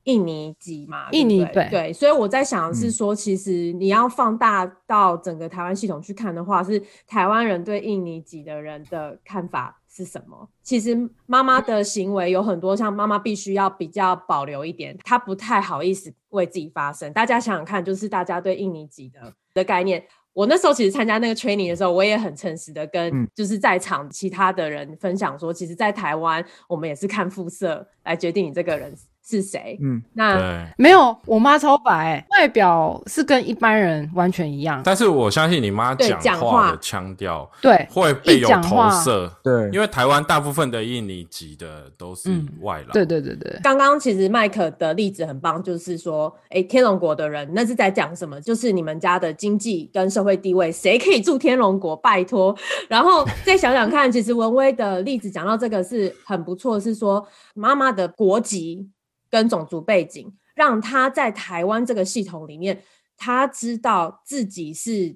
[0.06, 1.12] 印尼籍嘛？
[1.12, 10.50] 印尼对对所以我在想的是嗯说，其实你要放大到整个台湾系统去看的话，是台湾人对印尼籍的人的看法是什么？
[10.64, 17.14] 其实妈妈的行为有很多，像妈妈必须要比较保留一点，她不太好意思为自己发声。
[17.14, 20.04] 大家想想看，就是大家对印尼籍的的概念。
[20.34, 28.92] 我那时候其实参加那个 training 的时候，我也很诚实的跟嗯就是在场其他的人分享说，其实，在台湾我们也是看肤色来决定你这个人
[29.26, 29.78] 是谁。
[29.82, 34.82] 嗯，那对，没有，我妈超白、外表是跟一般人完全一样。
[34.84, 48.40] 但是我相信你妈对讲讲话话的腔调对，会被有投射，对，因为台湾大部分的印尼籍的都是嗯外劳，对对对对，刚刚其实麦克的例子很棒，就是说，哎，天龙国的人那是在讲什么？
[48.42, 51.96] 就是你们家的经济跟社会地位，谁可以住天龙国？
[51.96, 52.54] 拜托。
[52.90, 58.90] 然后再想想看，其实文威的例子讲到这个是很不错，是说妈妈的国籍
[59.34, 62.80] 跟种族背景，让他在台湾这个系统里面，
[63.17, 65.15] 他知道自己是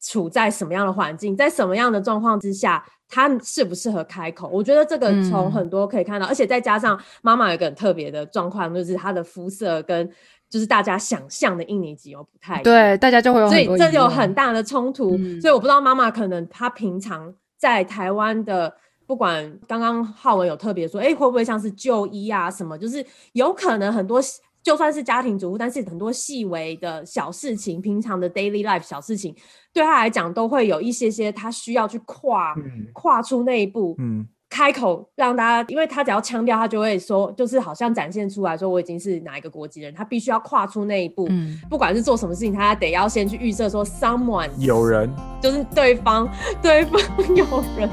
[0.00, 4.48] 处在什么样的环境，在什么样的状况之下，他适不适合开口。
[4.48, 10.08] 我觉得这个从嗯很多可以看到，而且再加上妈妈有一个很特别的状况，就是她的肤色跟
[10.48, 12.62] 就是大家想象的印尼籍又不太。
[12.62, 15.16] 对，大家就会有所以这有很大的冲突。
[15.18, 18.76] 嗯所以我不知道妈妈可能她平常在台湾的，
[19.06, 24.20] 不管刚刚浩文有特别说，哎、会不会像是就医啊什么，就是有可能很多。
[24.62, 29.32] 就算是家庭主妇，但是很多细微的小事情，平常的 daily life 小事情，
[29.72, 46.28] 对他来讲都会有一些些他需要去跨、嗯跨出那一步，嗯开口让大家，因为他只要腔调，他就会说，就是好像展现出来说我已经是哪一个国籍人，他必须要跨出那一步，嗯，不管是做什么事情，他得要先去预设说 someone 有人就是对方，
[46.62, 47.00] 对方
[47.34, 47.44] 有
[47.76, 47.90] 人，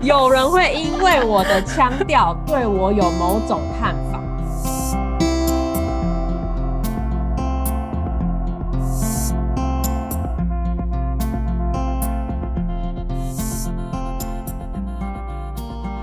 [0.00, 4.25] 有人会因为我的腔调对我有某种看法。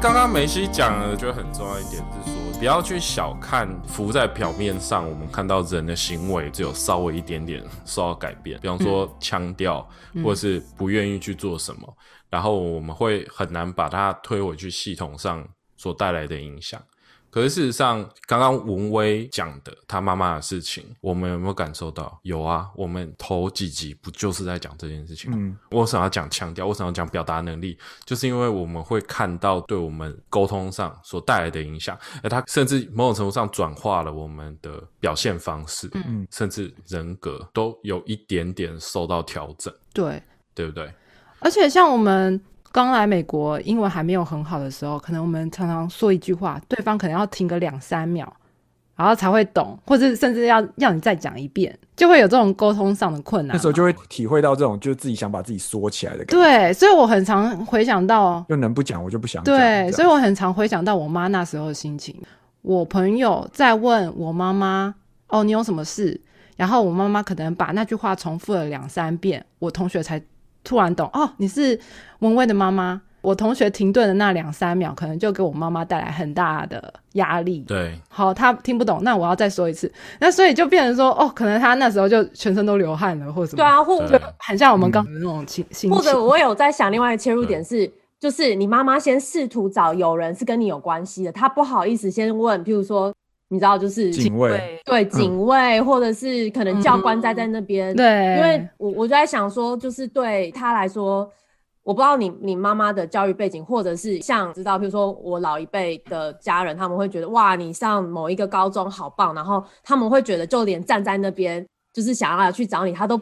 [0.04, 9.88] 刚刚梅西讲的，就很重要一点是说，不要去小看浮在表面上，我们看到人的行为只有稍微一点点受到改变，比方说腔调，
[10.22, 11.98] 或者是不愿意去做什么，
[12.30, 15.42] 然后我们会很难把它推回去系统上
[15.78, 16.84] 所带来的影响。
[17.34, 22.20] 可是事实上，刚刚文威讲的他妈妈的事情，我们有没有感受到？
[22.22, 25.38] 有啊，我们头几集不就是在讲这件事情吗？
[25.40, 26.68] 嗯为什么要讲强调？
[26.68, 27.76] 为什么要讲表达能力？
[28.06, 40.22] 就是因为我们会看到对我们沟通上所带来的影响，而他甚至某种程度上转化了我们的表现方式，嗯甚至人格都有一点点受到调整，对。
[40.56, 40.88] 对不对？
[41.40, 42.40] 而且像我们
[42.74, 48.28] 刚来美国，英文还没有很好的时候，可能我们常常说一句话，对方可能要停个两三秒，
[48.96, 53.56] 然后才会懂，或者甚至要要你再讲一遍，就会有这种沟通上的困难。
[53.56, 59.56] 那时候就会体会到这种，就是自己想把自己缩起来的感觉，对，所以我很常回想到，又能不讲我就不想讲。
[59.56, 62.20] 对，所以我我很常回想到我妈那时候的心情。
[62.64, 64.96] 我朋友在问我妈妈
[65.30, 66.20] ：“哦，你有什么事？”
[66.58, 70.22] 然后我妈妈可能把那句话重复了两三遍，我同学才
[70.64, 71.80] 突然懂哦，你是
[72.20, 73.02] 文蔚的妈妈。
[73.22, 77.60] 我同学停顿的那两三秒，可能就给我妈妈带来很大的压力。
[77.60, 79.90] 对，好，他听不懂，那我要再说一次。
[80.20, 85.92] 那所以就变成说，哦，可能他那时候就全身都流汗了，或者什么，对啊，或者很像我们刚刚那种情心情。
[85.98, 93.14] 或者我有在想另外一个切入点是，就是你妈妈先试图找有人是跟你有关系的，她不好意思先问，譬如说，
[93.50, 101.30] 你知道就是警卫，对警卫，或者是可能教官待在那边，对，因为我我就在想说，就是对他来说，
[101.84, 113.20] 我不知道你你妈妈的教育背景，或者是像知道，比如说我老一辈的家人，他们会觉得哇，你上某一个高中好棒，然后他们会觉得就连站在那边就是想要去找你，他都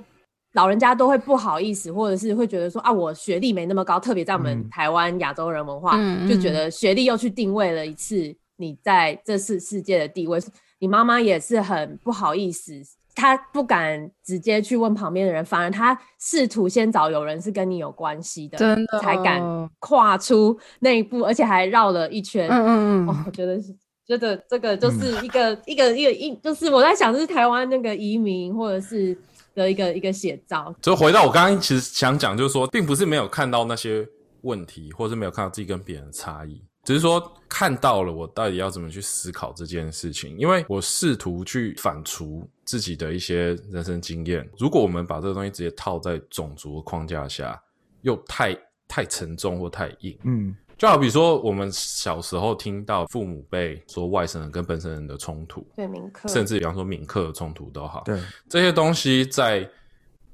[0.53, 4.69] 老人家都会不好意思，或者是会觉得说啊，我学历没那么高，特别在我们嗯。
[4.69, 10.39] 台湾亚洲人文化，嗯就觉得学历又去定位了一次你在这世世界的地位。
[10.79, 12.73] 你妈妈也是很不好意思，
[13.13, 22.49] 她不敢直接去问旁边的人，反而她试图先找有人是跟你有关系的，真的才敢跨出那一步，而且还绕了一圈。
[22.49, 23.75] 嗯嗯哦嗯，，我觉得是，
[24.07, 29.15] 觉得这个就是一个、一个一个一，就是我在想，是台湾那个移民或者是
[29.53, 30.73] 的一个一个写照。
[30.81, 34.03] 就回到我刚刚其实想讲，就是说，并不是没有看到那些
[34.41, 44.49] 问题，或是没有看到自己跟别人的差异，只是说看到了我到底要怎么去思考这件事情，因为我试图去反刍自己的一些人生经验。
[44.57, 47.61] 如果我们把这个东西直接套在种族的框架下，
[48.01, 50.17] 又太太沉重或太硬。
[50.23, 59.69] 嗯就好比说，我们小时候听到父母辈说外省人跟本省人的冲突，对，铭刻，甚至比方说闽客的冲突都好，对，这些东西在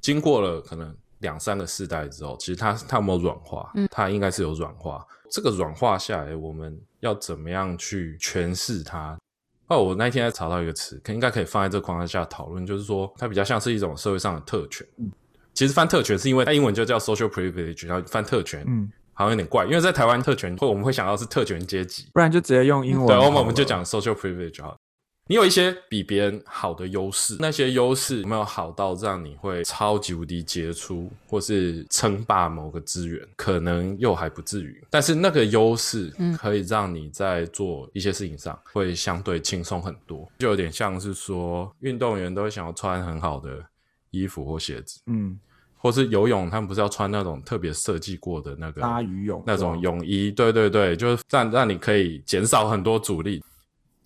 [0.00, 3.72] 经过了可能两三个世代之后，其实它它有没有软化？
[3.90, 5.04] 它应该是有软化。
[5.30, 9.18] 这个软化下来，我们要怎么样去诠释它？
[9.66, 14.86] 哦，我那天还查到一个词，可应该可以放在这个框架下讨论，就是说它比较像是一种社会上的特权。
[15.52, 24.76] 其实翻特权是因为它英文就叫 social privilege，然后翻特权，嗯，好像有点怪，因为在台湾特权，或我们会想到是特权阶级，不然就直接用英文好对，我们我们就讲 social privilege 好了。
[25.28, 33.20] 你有一些比别人好的优势，那些优势有没有好到让你会超级无敌杰出，或是称霸某个资源？
[33.36, 43.62] 可能又还不至于，但是那个优势可以让你在做一些事情上会相对轻松很多，就有点像是说运动员都会想要穿很好的
[44.10, 45.38] 衣服或鞋子，嗯
[45.76, 53.44] 或是游泳，他们不是要穿那种特别设计过的那个鲨鱼泳那种泳衣，对对对，就是让让你可以减少很多阻力。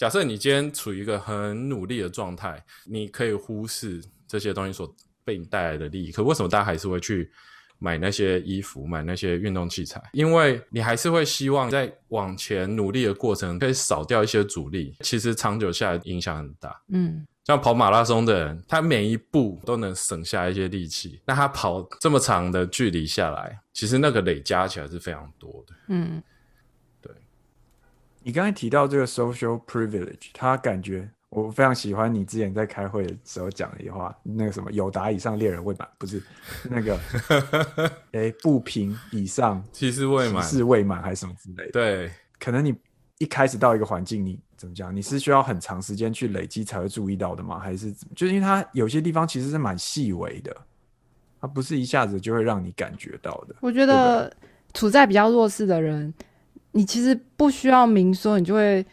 [0.03, 4.92] 假设你今天处于一个很努力的状态，你可以忽视这些东西所
[5.24, 7.30] 被你带来的利益，可为什么大家还是会去
[7.78, 10.03] 买那些衣服、买那些运动器材？
[10.12, 16.82] 因为你还是会希望在往前努力的过程可以少掉一些阻力，其实长久下来影响很大。
[16.88, 21.20] 嗯，像跑马拉松的人，他每一步都能省下一些力气。
[21.24, 25.74] 那他跑这么长的距离下来，其实那个累加起来是非常多的。
[25.86, 26.20] 嗯，
[28.22, 36.22] 你刚才提到这个 social privilege，他感觉我非常喜欢你之前在开会的时候讲的一句话，那个什么有达以上猎人未满，不是
[36.64, 36.98] 那个，
[38.12, 41.72] 哎，不平以上其实未满，是未满还是什么之类的？
[41.72, 42.74] 对，可能你
[43.18, 44.94] 一开始到一个环境，你怎么讲？
[44.94, 47.58] 你是需要很长时间去累积才会注意到的吗？
[47.58, 50.56] 还是就是因为它有些地方其实是蛮细微的，
[51.40, 53.56] 它不是一下子就会让你感觉到的。
[53.60, 54.32] 我觉得
[54.74, 56.12] 处在比较弱势的人，
[56.72, 58.84] 你其实不需要明说，你就会。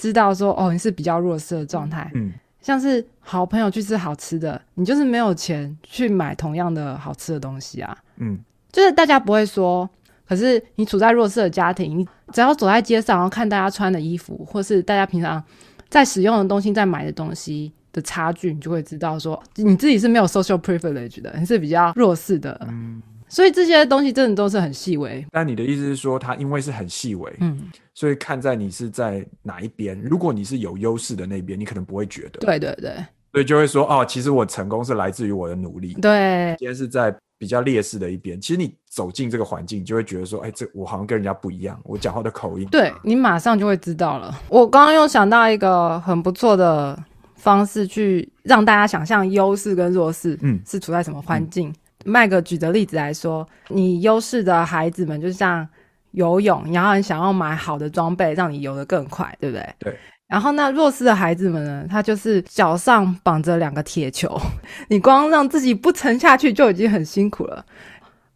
[0.00, 8.38] 知道说哦，你是比较弱势的状态，嗯，像是好朋友去吃好吃的，你就是没有钱去买同样的好吃的东西啊，嗯，
[8.70, 9.90] 就是大家不会说，
[10.24, 15.42] 可是你处在弱势的家庭，你只要走在街上，然后看大家穿的衣服，或是大家平常
[15.88, 23.02] 在使用的东西、在买的东西的差距，你就会知道说你自己是没有 social privilege 的，你是比较弱势的，嗯。
[23.28, 25.24] 所以这些东西真的都是很细微。
[25.30, 30.00] 但你的意思是说，它因为是很细微，嗯，所以看在你是在哪一边。
[30.00, 32.40] 如果你是有优势的那边，你可能不会觉得。
[32.40, 32.92] 对对对。
[33.32, 35.92] 所以就会说，哦，其实我成功是来自于我的努力。
[36.00, 36.56] 对。
[36.58, 42.66] 今天是在比较劣势的一边，其实你走进这个环境，就会觉得说，哎，这我好像跟人家不一样，我讲话的口音。
[42.70, 44.34] 对你马上就会知道了。
[44.48, 46.98] 我刚刚又想到一个很不错的
[47.36, 51.72] 方式，去让大家想象优势跟弱势，嗯，是处在什么环境。
[52.04, 55.66] 麦个举的例子来说，你优势的孩子们就像
[56.12, 59.74] 游泳，然后你想要买好的装备，让你游得更快，对不对？
[59.78, 59.96] 对。
[60.26, 64.38] 然后那弱势的孩子们呢，他就是脚上绑着两个铁球，
[64.88, 67.64] 你光让自己不沉下去就已经很辛苦了。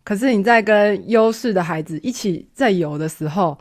[0.02, 3.58] 可是你在跟优势的孩子一起在游的时候，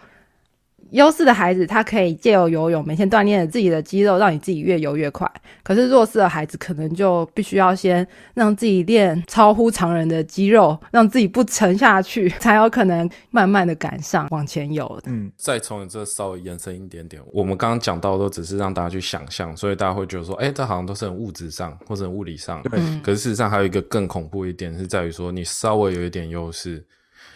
[0.91, 5.29] 优势的孩子，他可以借由游泳，每天锻炼自己的肌肉，让你自己越游越快。
[5.63, 14.99] 可是弱势的孩子，可能就必须要先让自己练超乎常人的肌肉，让自己不沉下去，才有可能慢慢的赶上往前游。
[15.05, 22.61] 嗯，再从这稍微延伸一点点，我们刚刚讲到都只是让大家去想象，所以大家会觉得说，哎，这好像都是很物质上或者很物理上。
[22.63, 22.79] 对。
[23.01, 26.85] 可是事实上还有一个更恐怖一点，是在于说你稍微有一点优势。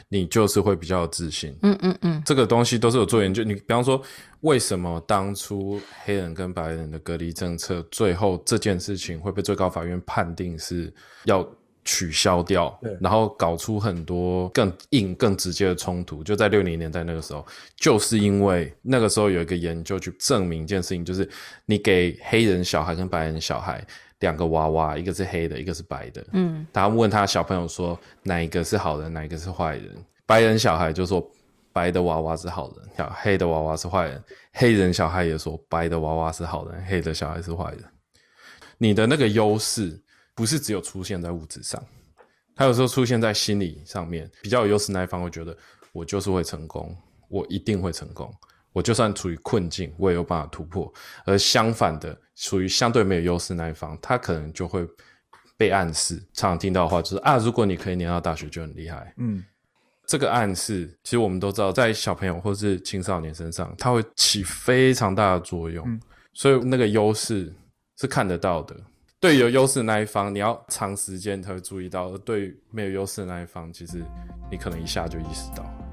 [0.09, 3.43] 你就是会比较有自信，嗯嗯嗯，这个东西都是有做研究。
[3.43, 4.01] 你比方说，
[4.41, 10.93] 为什么当初黑人跟白人的隔离政策，最后这件事情会被最高法院判定是
[11.23, 11.45] 要
[11.83, 16.23] 取消掉，然后搞出很多更硬、更直接的冲突？
[16.23, 17.45] 就在六零年代那个时候，
[17.75, 21.27] 就是因为那个时候有一个研究去证明一件事情，就是
[21.65, 23.85] 你给黑人小孩跟白人小孩。
[24.19, 26.25] 两个娃娃，一个是黑的，一个是白的。
[26.33, 29.95] 嗯，他问他小朋友说，哪一个是好人，哪一个是坏人？
[30.25, 31.25] 白人小孩就说
[31.73, 34.23] 白的娃娃是好人，小黑的娃娃是坏人。
[34.53, 37.83] 黑人小孩也说白的娃娃是好人，黑的小孩是坏人。
[38.77, 40.01] 你的那个优势
[40.33, 41.81] 不是只有出现在物质上，
[42.55, 44.29] 他有时候出现在心理上面。
[44.41, 45.55] 比较有优势那一方会觉得，
[45.91, 46.95] 我就是会成功，
[47.29, 48.33] 我一定会成功。
[48.75, 50.93] 我就算处于困境，我也有办法突破。
[51.25, 54.85] 而相反的，属于相对没有优势那一方，他可能就会
[55.55, 56.17] 被暗示。
[56.33, 59.13] 常常听到的话就是啊，如果你可以念到大学，就很厉害。
[59.15, 59.41] 嗯，
[60.05, 65.97] 这个暗示其实我们都知道，在小朋友或是青少年身上，它会起非常大的作用。
[66.33, 67.53] 所以那个优势
[67.97, 68.75] 是看得到的。
[69.21, 74.03] 对有优势的那一方，你要长时间才会注意到；而对没有优势的那一方，其实
[74.51, 75.84] 你可能一下就意识到。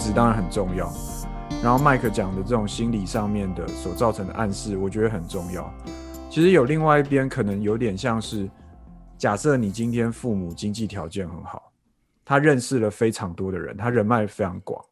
[0.00, 0.90] 物质当然很重要，
[1.62, 5.70] 然后麦克讲的这种心理上面的所造成的暗示，我觉得很重要。
[6.30, 8.48] 其实有另外一边可能有点像是，
[9.18, 11.70] 假设你今天父母经济条件很好，
[12.24, 14.82] 他认识了非常多的人，他人脉非常广，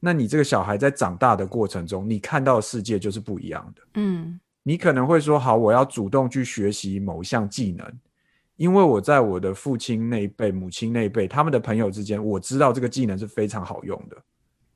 [0.00, 3.82] 那你这个小孩在长大的过程中，你看到的世界就是不一样的。
[3.94, 7.86] 嗯，你可能会说，好，我要主动去学习某一项技能。
[8.56, 14.16] 因为我在我的父亲那一辈、母亲那一辈，他们的朋友之间，我知道这个技能是非常好用的，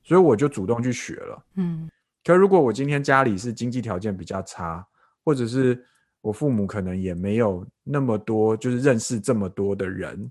[0.04, 1.44] 所以我就主动去学了。
[1.56, 1.90] 嗯，
[2.22, 4.86] 可如果我今天家里是经济条件比较差，
[5.24, 5.84] 或者是
[6.20, 10.30] 我父母可能也没有那么多，就是认识这么多的人，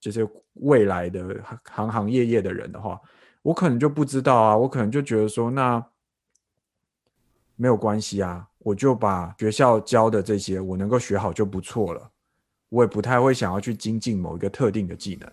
[0.00, 3.00] 就是未来的行行业业的人的话，
[3.42, 5.84] 我可能就不知道啊，我可能就觉得说，那
[7.56, 12.10] 没有关系啊，我就把学校教的这些，我能够学好就不错了。
[12.68, 15.30] 我也不太会想要去精进某一个特定的技能。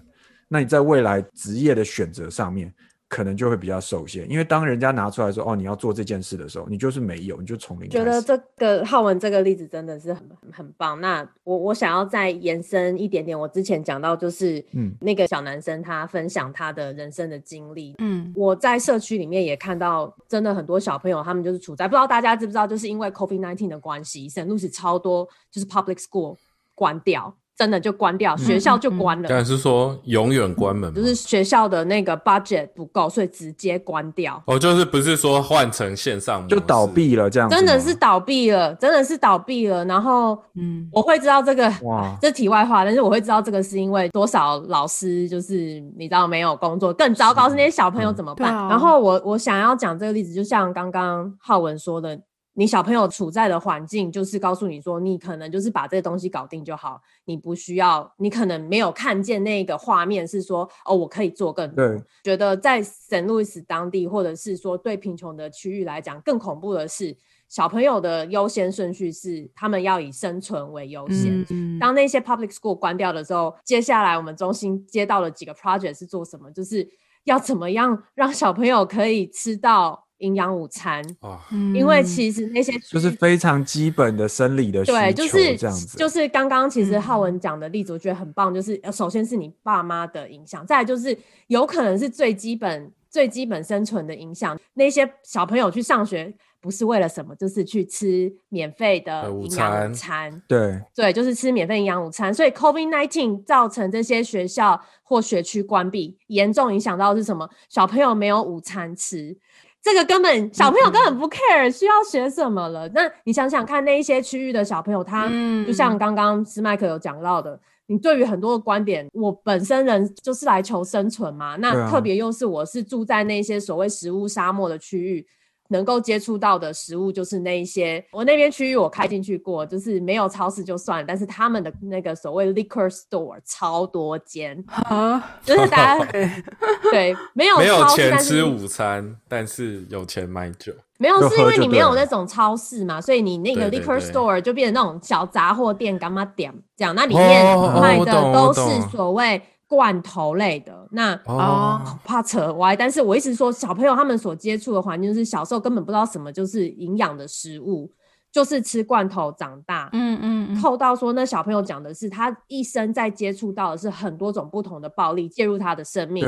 [0.49, 2.73] 那你在未来职业的选择上面，
[3.09, 8.05] 可能就会比较受限，因为当人家拿出来说哦你要做这件事的时候，你就是没有，你就从零开始。
[8.05, 11.01] 觉得这个浩文这个例子真的是很很棒。
[11.01, 26.37] 那我我想要再延伸一点点，我之前讲到就是，嗯那个小男生他分享他的人生的经历，嗯我在社区里面也看到，真的很多小朋友他们就是处在不知道大家知不知道，就是因为 COVID nineteen 的关系，圣路易斯超多就是 public school
[26.75, 29.27] 关掉，真的就关掉，学校就关了。
[29.27, 39.83] 但是说永远关门，就是学校的那个 budget 不够，所以直接关掉，哦，就是不是说换成线上就倒，闭了这样，真的是倒闭了，真的是倒闭了。
[39.83, 48.53] 然后嗯我会知道这个，哇， 这题外话，但是我会知道这个是因为多少老师就是你知道没有工作，更糟糕是那些小朋友怎么办？
[48.69, 52.17] 然后我我想要讲这个例子，就像刚刚浩文说的。
[52.59, 61.87] 你小朋友处在的环境，就是告诉你说，你可能就是把这个东西搞定就好，你不需要，你可能没有看见那个画面是说，哦，我可以做更多。
[61.87, 67.15] 对，觉得在圣路易斯当地，或者是说对贫穷的区域来讲，更恐怖的是，
[67.47, 71.45] 小朋友的优先顺序是他们要以生存为优先。
[71.49, 76.51] 嗯当那些 public school 关掉的时候，接下来我们中心接到了几个 project 是做什么？
[76.51, 76.85] 就是
[77.23, 81.39] 要怎么样让小朋友可以吃到营养午餐，啊，
[81.73, 88.53] 因为其实那些就是非常基本的生理的需求对，就是这样子，就是刚刚其实嗯浩文讲的例子，我觉得很棒。
[88.53, 91.17] 就是呃首先是你爸妈的影响，再来就是
[91.47, 94.59] 有可能是最基本、最基本生存的影响。
[94.73, 100.41] 那些小朋友去上学不是为了什么，就是去吃免费的营养午餐餐。
[100.47, 102.33] 对，对，就是吃免费营养午餐。
[102.33, 107.49] 所以 COVID nineteen 造成这些学校或学区关闭，严重影响到是什么？
[107.69, 109.37] 小朋友没有午餐吃。
[109.81, 112.87] 这个根本小朋友根本不 care 需要学什么了。
[112.89, 121.55] 那你想想看，那一些区域的小朋友，他嗯就像刚刚斯麦克有讲到的，你对于很多的观点，我本身人就是来求生存嘛。
[121.55, 125.25] 那特别又是我是住在那些所谓食物沙漠的区域，
[125.69, 128.03] 能够接触到的食物就是那一些。
[128.11, 136.05] 我那边区域我开进去过，就是没有超市就算了，但是他们的那个所谓 liquor store 超多间，啊， 就是大家
[136.91, 137.15] 对。
[137.33, 150.87] 没有没有超市，钱吃午餐，但是有钱买酒，没有，是因为你没有那种超市嘛，所以你那个 liquor store 就变成那种小杂货店、干嘛点这样，那里面哦卖的都是所谓罐头类的。
[150.91, 157.93] 那哦，怕扯歪，但是我一直说，小朋友他们所接触的环境是小时候根本不知道什么就是营养的食物，
[158.31, 159.87] 就是吃罐头长大。
[159.93, 166.25] 嗯嗯嗯，扣到说，那小朋友讲的是他一生在接触到的是很多种不同的暴力介入他的生命。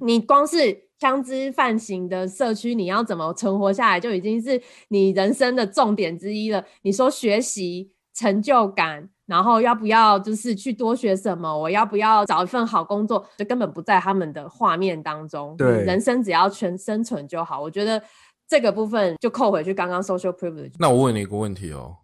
[0.00, 6.64] 你光是枪支泛行的社区，你要怎么存活下来，就已经是你人生的重点之一了。
[6.82, 11.56] 你说学习成就感，然后要不要就是去多学什么？
[11.56, 13.24] 我要不要找一份好工作？
[13.36, 15.54] 就根本不在他们的画面当中。
[15.58, 17.60] 对人生只要全生存就好。
[17.60, 18.02] 我觉得
[18.48, 20.72] 这个部分就扣回去刚刚 social privilege。
[20.78, 21.94] 那我问你一个问题哦，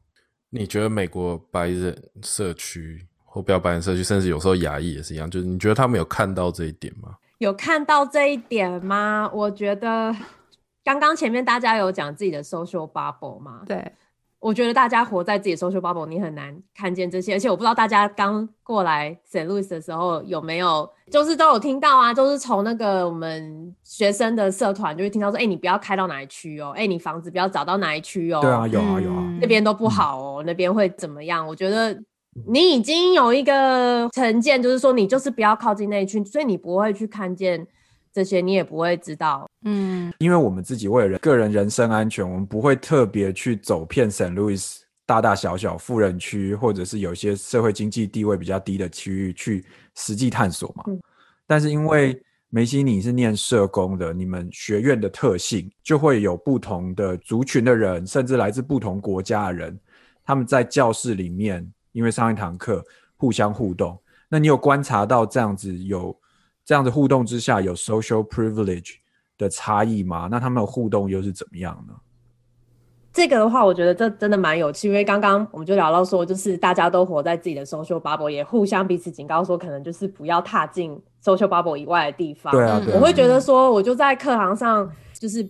[0.51, 7.17] 你觉得美国白人社区或不要白人社区，甚至有时候亚裔也是一样，就是你觉得他们有看到这一点吗？
[7.39, 9.29] 有看到这一点吗？
[9.35, 10.15] 我觉得
[10.85, 13.93] 刚刚前面大家有讲自己的 social bubble 嘛，对，
[14.45, 17.33] 我觉得大家活在自己的 social bubble，你很难看见这些。
[17.33, 19.47] 而且我不知道大家刚过来 St.
[19.47, 31.47] Louis 的时候有没有，就是都有听到啊，就是从那个我们学生的社团就会听到说，哎、你不要开到哪一区哦，哎、你房子不要找到哪一区哦，对啊，有啊有啊，嗯那边都不好哦，那边会怎么样？
[31.47, 31.99] 我觉得
[32.47, 37.67] 你已经有一个成见，就是说你就是不要靠近那一区，所以你不会去看见
[38.15, 39.45] 这些，你也不会知道。
[39.65, 44.33] 嗯因为我们自己为了人个人人身安全，我们不会特别去走遍 St.
[44.35, 49.65] Louis 大大小小富人区，或者是有些社会经济地位比较低的区域去
[49.97, 50.85] 实际探索嘛。
[50.87, 51.01] 嗯
[51.47, 59.79] 但是因为梅西你是念社工的，你们学院的特性就会有不同的族群的人，甚至来自不同国家的人，
[60.25, 62.83] 他们在教室里面因为上一堂课
[63.17, 64.01] 互相互动。
[64.29, 66.17] 那你有观察到这样子有
[66.65, 68.95] 这样的互动之下有 social privilege
[69.37, 70.29] 的差异吗？
[70.31, 71.95] 那他们的互动又是怎么样呢？
[73.13, 82.51] 这个的话，我觉得这真的蛮有趣，因为刚刚我们就聊到说，就是大家都活在自己的 social bubble，也互相彼此警告说，可能就是不要踏进 social bubble 以外的地方。
[82.53, 85.49] 对啊，嗯对啊，我会觉得说，我就在课堂上就是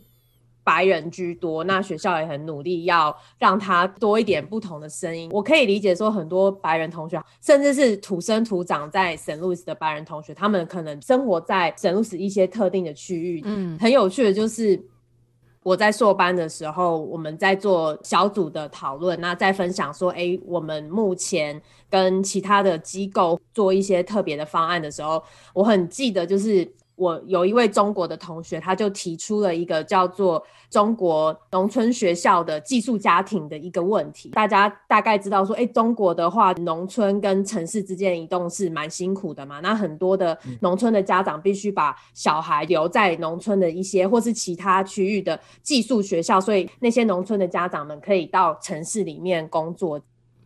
[0.64, 5.30] 白人居多，那学校也很努力要让他多一点不同的声音。
[5.30, 13.42] 我可以理解说，很多白人同学，甚至是土生土长在圣路易斯的白人同学，他们可能生活在圣路易斯一些特定的区域。
[13.44, 14.82] 嗯很有趣的就是。
[15.64, 21.58] 我在硕班的时候，我们在做小组的讨论，那在分享说，哎，我们目前
[21.88, 34.28] 跟其他的机构做一些特别的方案的时候，我很记得就是我有一位中国的同学，他就提出了一个叫做“中国农村学校的寄宿家庭”的一个问题。
[34.30, 39.60] 大家大概知道说，哎，中国的话，农村跟城市之间移动是蛮辛苦的嘛。
[39.60, 50.00] 那很多的农村的家长必须把小孩留在农村的一些或是其他区域的寄宿学校，所以那些农村的家长们可以到城市里面工作。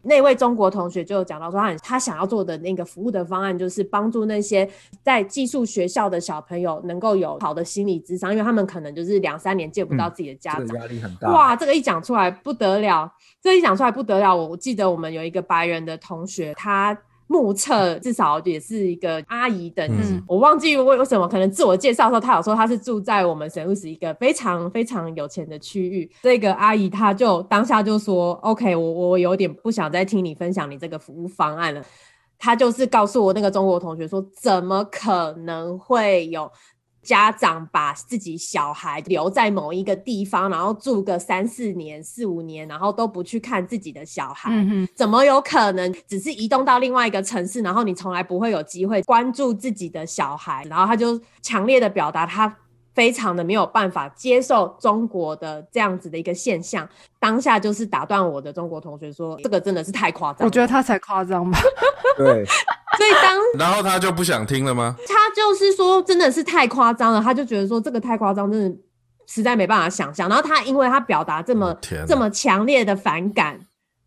[0.08, 4.68] 那位中国同学就讲到说，他他想要做的那个服务的方案，就是帮助那些
[5.02, 11.30] 在寄宿学校的小朋友能够有好的心理智商，因为他们可能就是两三年见不到自己的家长，压力很大。
[11.30, 13.08] 哇，这个一讲出来不得了，
[13.40, 14.34] 这一讲出来不得了。
[14.34, 16.98] 我我记得我们有一个白人的同学，他。
[17.28, 26.10] 目测至少也是一个阿姨等级，我忘记为为什么，可能自我介绍的时候，他有说他是住在我们神户市一个非常非常有钱的区域。
[26.22, 31.84] 这个阿姨她就当下就说：“OK，我我有点不想再听你分享你这个服务方案了。”
[32.40, 36.50] 他就是告诉我那个中国同学说：“怎么可能会有？”
[37.02, 44.50] 家长把自己小孩留在某一个地方，然后住个三四年、四五年，然后都不去看自己的小孩，
[44.94, 45.94] 怎么有可能？
[46.06, 50.64] 只是移动到另外一个城市，然后你从来不会有机会关注自己的小孩。
[50.68, 52.56] 然后他就强烈的表达他。
[52.98, 56.86] 非常的没有办法接受中国的这样子的一个现象，
[57.20, 61.60] 当下就是打断我的中国同学说：“这个真的是太夸张。”我觉得他才夸张吧。
[62.18, 62.44] 对，
[62.96, 64.96] 所以当然后他就不想听了吗？
[65.06, 68.76] 他就是说真的是太夸张了，他就觉得说这个太夸张，真的
[69.28, 70.28] 实在没办法想象。
[70.28, 71.72] 然后他因为他表达这么
[72.04, 73.60] 这么强烈的反感。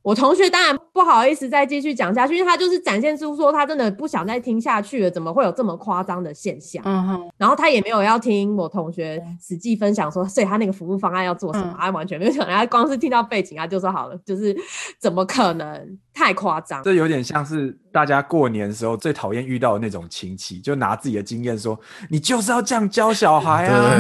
[0.04, 6.82] 我同学当然不好意思再继续讲下去，因为他就是展现出说他真的不想再听下去了，怎么会有这么夸张的现象？
[6.86, 14.56] 嗯哼，然后他也没有要听我同学实际分享说，所以他那个服务方案要做什么，他完全没有想，他光是听到背景啊，就说好了，就是
[15.00, 16.00] 怎么可能？
[16.14, 21.78] 太夸张，这有点像是大家过年的时候最讨厌遇到的那种亲戚，就拿自己的经验说
[22.10, 24.00] ：“你就是要这样教小孩啊，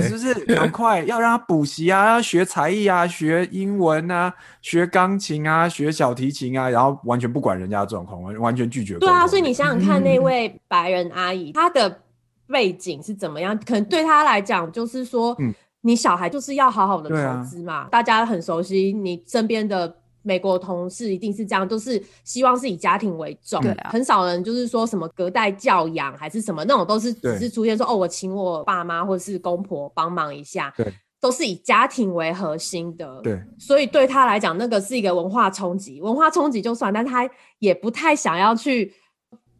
[0.00, 0.34] 是不是？
[0.54, 4.32] 赶快要让他补习啊，要学才艺啊，学英文啊，
[4.62, 12.00] 学钢琴啊，学小提琴啊，然后完全不管人家的状况，完完全拒绝。”对啊，所以你想想看，那位白人阿姨她的
[12.46, 13.58] 背景是怎么样？
[13.66, 17.88] 可能对她来讲，就是说，嗯，你小孩就是要好好的投资嘛。
[17.90, 19.96] 大家很熟悉你身边的。
[20.24, 38.92] 美国同事一定是这样，都是希望是以家庭为重，很少人就是说什么隔代教养还是什么那种，都是只是出现说哦，我请我爸妈或者是公婆帮忙一下，对，都是以家庭为核心的，对，所以对他来讲，那个是一个文化冲击，文化冲击就算，但他也不太想要去。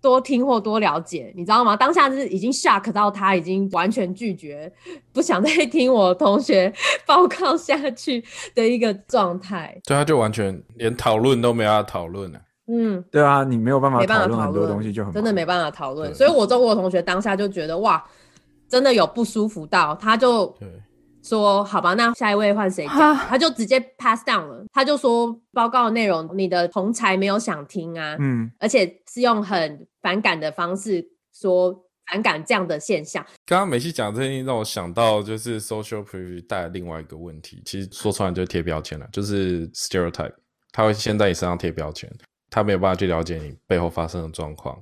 [0.04, 1.74] 多听或多了解，你知道吗？
[1.74, 4.70] 当下是已经 shock 到他，已经完全拒绝，
[5.14, 6.70] 不想再 听我同学
[7.06, 8.22] 报告下去
[8.54, 9.80] 的一个状态。
[9.86, 12.38] 对，他就完全连讨论都没法讨论了。
[12.66, 16.14] 嗯，对啊，你没有办法讨论很多东西，就很真的没办法讨论。
[16.14, 18.04] 所以我中国同学当下就觉得哇，
[18.68, 20.54] 真的有不舒服到，他就
[21.24, 23.16] 说好吧，那下一位换谁讲？
[23.16, 24.64] 他就直接 pass down 了。
[24.72, 31.02] 他就说报告的内容，你的同才没有想听啊，嗯，而且是用很反感的方式
[31.32, 31.74] 说
[32.06, 33.24] 反感这样的现象。
[33.46, 40.34] 刚刚美西讲这些，让我想到就是 social preview 带来另外一个问题，其实说出来就是贴标签了，就是 stereotype，
[40.72, 42.12] 他会先在你身上贴标签，
[42.50, 44.78] 他没有办法去了解你背后发生的状况。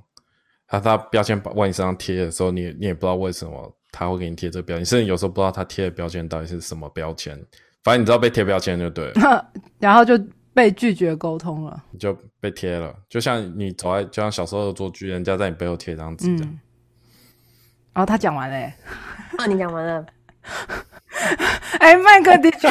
[0.67, 3.73] 他他标签往你身上贴的时候，你你也不知道为什么。
[3.93, 7.39] 他会给你贴这个标签，甚至有时候不知道他贴的标签到底是什么标签。
[7.83, 9.13] 反正你知道被贴标签就对，
[9.77, 10.19] 然后就
[10.53, 12.91] 被拒绝沟通了，你就被贴了。
[13.07, 16.59] 就像你走在，就像小时候的做剧，人家在你背后贴张纸这样。
[17.93, 18.57] 然后他讲完了，
[19.37, 20.05] 啊， 你讲完了。
[21.79, 22.67] 哎，麦克的确，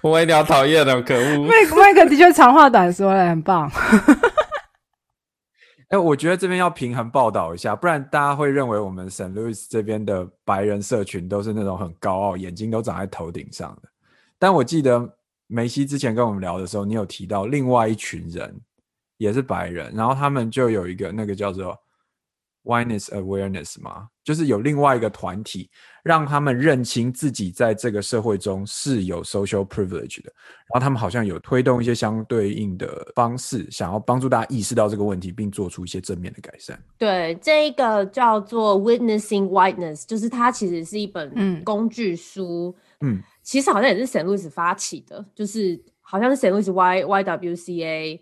[0.00, 1.46] 我一定要讨厌的，可恶。
[1.46, 3.70] 麦麦克的确长话短说了，很棒。
[5.92, 13.88] 哎，我觉得这边要平衡报道一下，不然大家会认为我们圣路易斯这边的白人社群都是那种很高傲，眼睛都长在头顶上的。
[14.38, 15.06] 但我记得
[15.46, 18.58] 梅西之前跟我们聊的时候，你有提到另外一群人
[19.18, 21.78] 也是白人，然后他们就有一个那个叫做。
[22.64, 25.68] w i n e s s awareness 嘛，就是有另外一个团体，
[26.02, 30.32] 让他们认清自己在这个社会中是有 social privilege 的，
[30.66, 36.76] 然后他们好像有推动一些相对应的方式，想要帮助大家意识到这个问题，并做出一些正面的改善。
[36.98, 48.20] 对，这个叫做 Witnessing Whiteness，就是它其实是一本工具书，嗯，其实好像也是 Saint Louis 发起的，就是好像是 Saint Louis Y YWCA。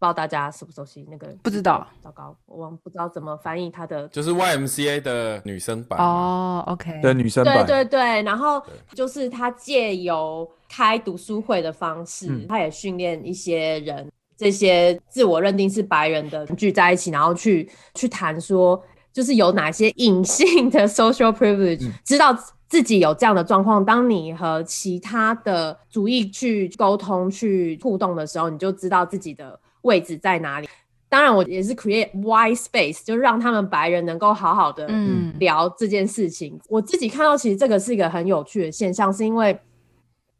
[0.00, 1.26] 不知道大家熟不熟悉那个？
[1.42, 4.08] 不知道，糟糕，我不知道怎么翻译它的。
[4.08, 8.22] 就是 YMCA 的女生版哦，OK 的女生版，对对对。
[8.22, 8.62] 然后
[8.94, 18.82] 就是他借由开读书会的方式，他也训练一些人，这些自我认定是白人的聚在一起，然后去去谈说
[19.12, 22.34] 就是有哪些隐性的 social privilege，、嗯知道
[22.66, 23.84] 自己有这样的状况。
[23.84, 30.68] 当你和其他的族裔去沟通、去互动的时候，你就知道自己的位置在哪里。
[31.08, 36.56] 当然，我也是 create wide space，就让他们白人能够好好的嗯聊这件事情。
[36.68, 39.58] 我自己看到，其实这个是一个很有趣的现象，是因为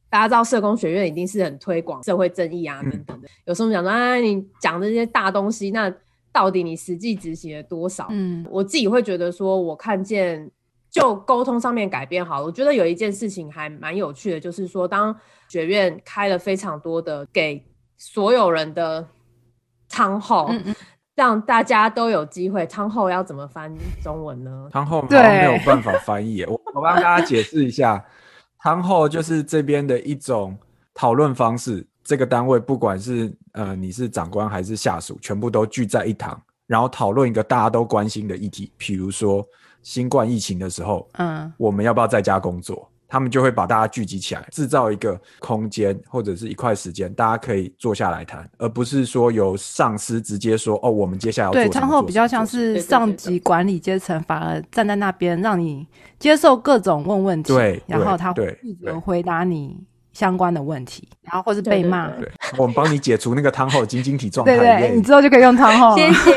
[0.08, 3.28] 大家知道社工学院一定是很推广社会正义啊嗯等等的。
[3.46, 5.92] 有时候我们讲说，啊，你讲这些大东西，那
[6.30, 8.06] 到底你实际执行了多少？
[8.10, 10.48] 嗯我自己会觉得说，我看见
[10.88, 12.46] 就沟通上面改变好了。
[12.46, 15.16] 我觉得有一件事情还蛮有趣的，就是说，当
[15.48, 17.64] 学院开了非常多的给
[17.96, 19.04] 所有人的
[19.90, 20.76] 汤后，嗯嗯
[21.14, 22.64] 让大家都有机会。
[22.66, 23.70] 汤后要怎么翻
[24.02, 24.68] 中文呢？
[24.72, 28.02] 汤后好像没有办法翻译耶，我我帮大家解释一下，
[28.58, 30.56] 汤后就是这边的一种
[30.94, 31.86] 讨论方式。
[32.02, 39.46] 这个单位不管是呃你是长官还是下属，全部都聚在一堂，然后讨论一个大家都关心的议题，比如说
[39.82, 42.89] 新冠疫情的时候，嗯我们要不要在家工作？
[43.10, 55.84] 他们就会把大家聚集起来，制造一个空间或者是一块时间，大家可以坐下来谈，而不是说由上司直接说哦，我们接下来要做对，餐后比较像是上级管理阶层，反而站在那边让你
[56.18, 58.92] 接受各种问问题，对然后他会负对。
[58.92, 59.76] 责回答你
[60.12, 62.10] 相关的问题，然后或是被骂，
[62.56, 64.56] 我们帮你解除那个汤后晶晶体状态。
[64.56, 65.96] 对对，你之后就可以用汤后。
[65.96, 66.32] 谢谢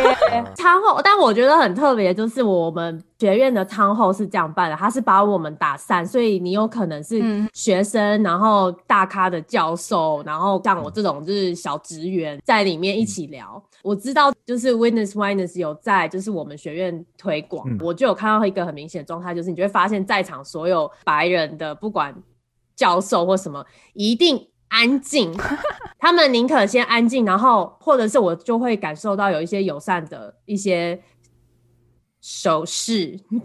[0.55, 13.61] 汤后，但我觉得很特别，就是我们学院的汤后是这样办的，他是把我们打散，所以你有可能是嗯学生，然后大咖的教授，然后像我这种就是小职员在里面一起聊。
[13.83, 22.15] 我知道就是 Witness Witness 有在就是我们学院推广，嗯我就有看到一个很明显的状态，就是你就会发现在场所有白人的不管
[22.75, 25.31] 教授或什么，一定安静。
[26.03, 31.01] 他们宁可先安静，然后或者是我就会感受到有一些友善的一些
[32.19, 33.39] 手势， 你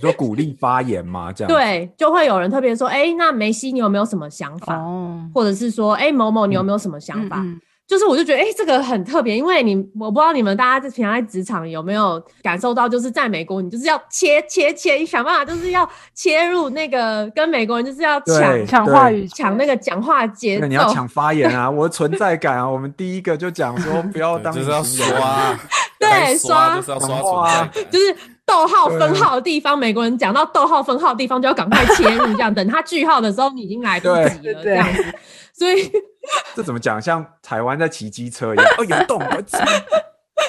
[0.00, 1.32] 说鼓励发言吗？
[1.32, 4.74] 这样对，就会有人特别说，哎、那梅西你有没有什么想法？
[4.78, 7.36] 哦，或者是说，哎、某某你有没有什么想法？
[7.38, 7.60] 嗯嗯
[7.92, 21.70] 就是我就觉得，哎、这个很特别，因为你我不知道你们大家在平常在职场有没有感受到，就是在美国，你就是要切切切，你想办法就是要切入那个跟美国人就是要抢对抢话语抢那个讲话节奏，那你要抢发言啊！
[21.70, 22.66] 我的存在感啊！
[22.66, 25.58] 我们第一个就讲说不要当对就是要刷，
[26.00, 28.16] 对该刷就是要刷就是
[28.46, 35.04] 逗号对啊分号的地方，美国人讲到逗号分号的地方就要赶快切入，这样等他句号的时候，你已经来不及了，对这样子。
[35.52, 35.92] 所以
[36.54, 37.00] 这怎么讲？
[37.00, 39.58] 像台湾在骑机车一样，哦，有动，我操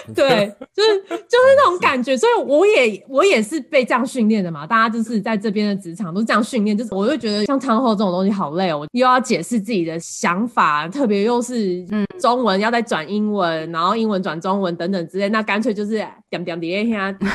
[0.13, 4.67] 对，就是就是那种感觉，所以我也我也是被这样训练的嘛。
[4.67, 11.85] 大家就是在这边的职场都是这样训练，就是我就觉得像汤后这种东西好累哦，我又要解释自己的想法，特别又是
[12.19, 17.29] 中文要再转英文，然后英文转中文等等之类，那干脆就是点点点听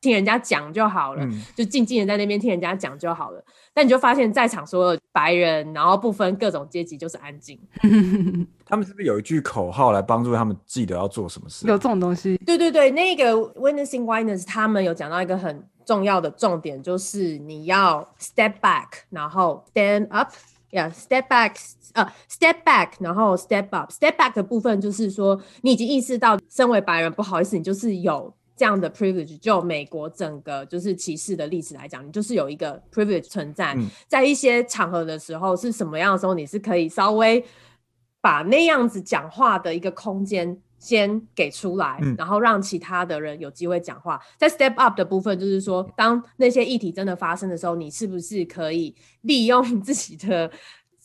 [0.00, 3.44] 听人家讲就好了，嗯就静静的在那边听人家讲就好了。
[3.72, 7.58] 但你就发现，在场所有白人，然后不分各种阶级，就是安静。
[8.66, 11.66] 他们是不是有一句口号来帮助他们记得要做什么事？
[11.66, 21.54] 有这种东西，对对对，那个 witnessing witness 他们有讲到一个很重要的重点，就是你要 step back，然后 stand up，yeah，step back，
[21.94, 23.90] 呃，step back，然后 step up。
[23.90, 29.38] step back 的部分就是说，你已经意识到，身为白人，不好意思，你就是有这样的 privilege。
[29.38, 37.42] 就美国整个就是歧视的历史来讲，你就是有一个 privilege 存在，嗯在一些场合的时候，是什么样的时候，你是可以稍微
[38.20, 44.20] 把那样子讲话的一个空间先给出来，嗯然后让其他的人有机会讲话。
[44.36, 50.50] 在 step up 的部分，就是说，当那些议题真的发生的时候，你是不是可以利用自己的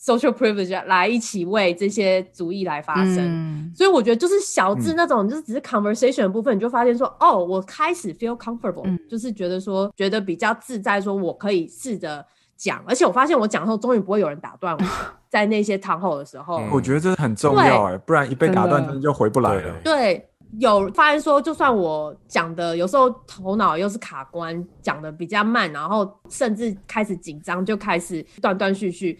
[0.06, 3.18] social privilege 来一起为这些主意来发声？
[3.18, 4.94] 嗯，所以我觉得就是小智嗯。
[4.96, 8.96] 那种，就是只是 conversation 的部分，你就发现说，哦，我开始 feel comfortable，、嗯。
[9.10, 12.24] 就是觉得说，觉得比较自在，说我可以试着
[12.56, 14.84] 讲，而且我发现我讲的时候，终于不会有人打断我，
[15.28, 16.70] 在那些堂后的时候，嗯。
[16.70, 19.74] 我觉得这很重要哎，不然一被打断，就回不来了。
[19.82, 20.24] 对，
[20.60, 29.18] 有发现说，就算我讲的有时候头脑又是卡关，讲的比较慢，然后甚至开始紧张，就开始断断续续。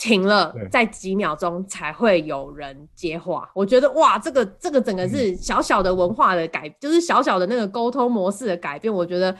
[0.00, 3.50] 停了，在几秒钟才会有人接话。
[3.54, 8.92] 我觉得哇，这个这个整个是小小的文化的改，就是小小的那个沟通模式的改变。
[8.92, 9.36] 我觉得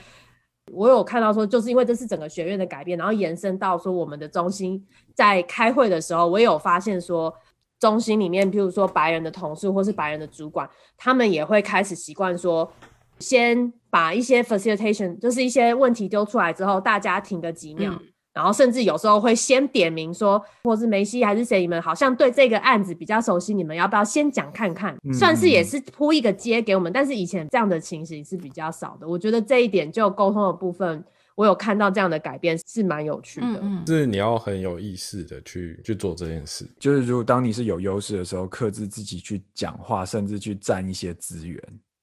[0.70, 7.34] 我有看到说，就是因为这是整个学院的改变，然后延伸到说我们的中心在开会的时候，我也有发现说，
[7.78, 12.70] 中心里面，譬如说白人的同事或是白人的主管，他们也会开始习惯说，
[13.18, 18.00] 先把一些 facilitation，就是一些问题丢出来之后，大家停个几秒，嗯
[18.32, 24.96] 然后甚至有时候会先点名说，或是梅西还是谁，你们好像对这个案子比较熟悉，你们要不要先讲看看？
[25.12, 26.92] 算是也是铺一个街给我们。
[26.92, 31.04] 但是以前这样的情形是比较少的，我觉得这一点就沟通的部分，
[31.34, 33.46] 我有看到这样的改变是蛮有趣的。
[33.62, 36.64] 嗯是你要很有意识的去去做这件事。
[36.78, 41.60] 就是如果当你是有优势的时候，克制自己去讲话，甚至去占一些资源，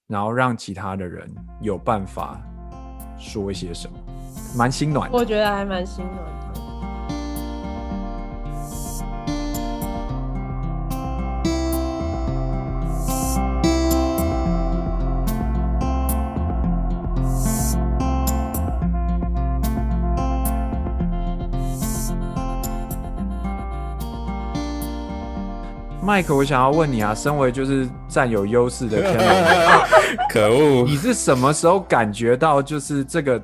[0.07, 1.29] 然后让其他的人
[1.61, 2.41] 有办法
[3.17, 3.97] 说一些什么，
[4.55, 5.17] 蛮心暖的。
[5.17, 6.37] 我觉得还蛮心暖的。
[25.99, 29.13] 麦克，我想要问你啊，身为就是占有优势的
[30.31, 30.85] 可恶！
[30.85, 33.37] 你是什么时候感觉到就是这个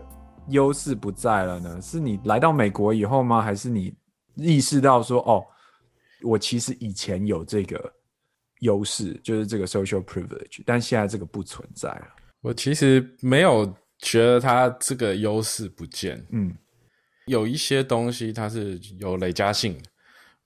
[0.50, 1.82] 优势不在了呢？
[1.82, 3.42] 是你来到美国以后吗？
[3.42, 3.94] 还是你
[4.36, 5.46] 意识到说，哦，
[6.22, 7.94] 我其实以前有这个
[8.60, 12.08] 优势，就是这个 social privilege，但现在这个不存在了。
[12.42, 16.54] 我其实没有觉得他这个优势不见，嗯
[17.26, 19.84] 有一些东西它是有累加性的，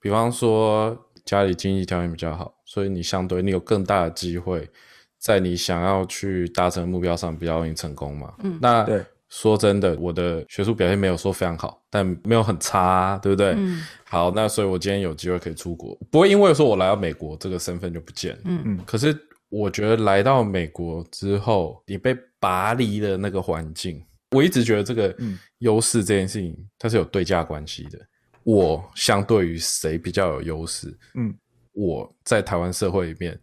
[0.00, 4.70] 比方说家里经济条件比较好，所以你相对你有更大的机会
[5.18, 8.32] 在你想要去达成目标上比较容易成功嘛。
[8.44, 13.54] 嗯那对说真的，我的学术表现没有说非常好，但没有很差、啊，对不对？
[13.56, 18.40] 嗯好，那所以我今天有机会可以出国，不会因为说我来到美国这个身份就不见了。
[18.44, 19.16] 嗯嗯可是
[19.50, 27.98] 我觉得来到美国之后，你被拔离了那个环境，我一直觉得这个嗯优势这件事情它是有对价关系的。
[28.44, 30.96] 我相对于谁比较有优势？
[31.16, 31.34] 嗯，
[31.72, 33.38] 我在台湾社会里面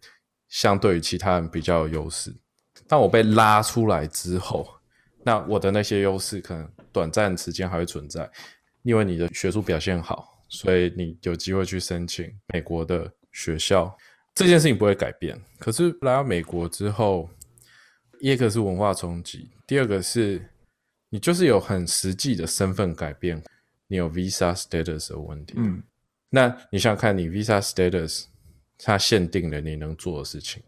[0.48, 2.34] 相对于其他人比较有优势。
[2.88, 4.68] 但我被拉出来之后，
[5.26, 8.30] 那我的那些优势可能短暂时间还会存在，
[8.84, 13.92] 因为你的学术表现好，所以你有机会去申请美国的学校。
[14.32, 15.36] 这件事情不会改变。
[15.58, 17.28] 可是来到美国之后，
[18.20, 20.40] 一个是文化冲击，第二个是
[21.08, 23.42] 你就是有很实际的身份改变，
[23.88, 25.54] 你有 visa status 的问题。
[25.56, 25.82] 嗯
[26.28, 28.26] 那你想想看，你 visa status
[28.78, 30.62] 它限定了你能做的事情。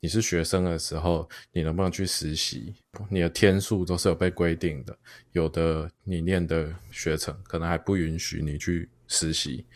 [0.00, 2.74] 你是学生的时候，你能不能去实习？
[3.10, 4.96] 你的天数都是有被规定的，
[5.32, 9.66] 有的你念的学程可能还不允许你去实习。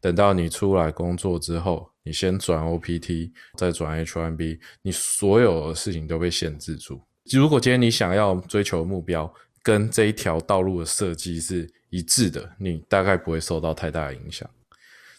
[0.00, 7.02] 等到你出来工作之后，你先转 OPT，再转 H1B，你所有的事情都被限制住。
[7.30, 9.30] 如果今天你想要追求目标
[9.62, 14.48] 跟这一条道路的设计是一致的，你大概不会受到太大的影响。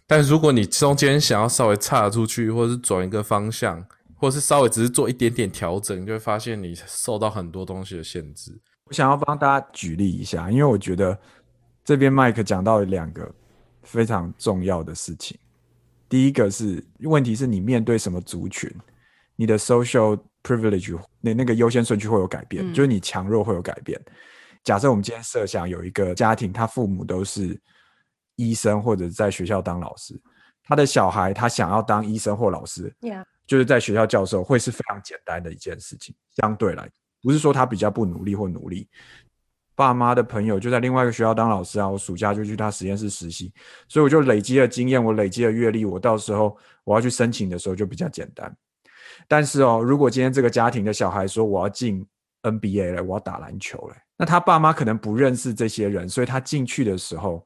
[0.08, 3.86] 但如果你中间想要稍微岔出去，或是转一个方向，
[4.22, 8.56] 或者是稍微只是做一点点调整，你就会发现你受到很多东西的限制。
[8.86, 11.20] 我想要帮大家举例一下，因为我觉得
[11.84, 13.34] 这边麦克讲到了两个
[13.82, 15.36] 非常重要的事情。
[16.08, 18.72] 第一个是问题是你面对什么族群，
[19.36, 24.00] 你的 social privilege 那那个优先顺序会有改变，嗯就是你强弱会有改变。
[24.64, 27.60] 假设我们今天设想有一个家庭，他父母都是
[28.36, 30.14] 医生或者在学校当老师，
[30.64, 36.90] 他的小孩他想要当医生或老师，Yeah，就是在学校教授会是非常简单的一件事情，相对来，
[37.22, 38.88] 不是说他比较不努力或努力。
[39.76, 43.52] 爸妈的朋友就在另外一个学校当老师啊，我暑假就去他实验室实习，
[43.90, 48.56] 所以我就累积了经验，我累积了阅历，我到时候我要去申请的时候就比较简单。
[49.28, 52.08] 但是哦，如果今天这个家庭的小孩说我要进
[52.44, 57.46] NBA 了，我要打篮球了，那他爸妈可能不认识这些人，所以他进去的时候，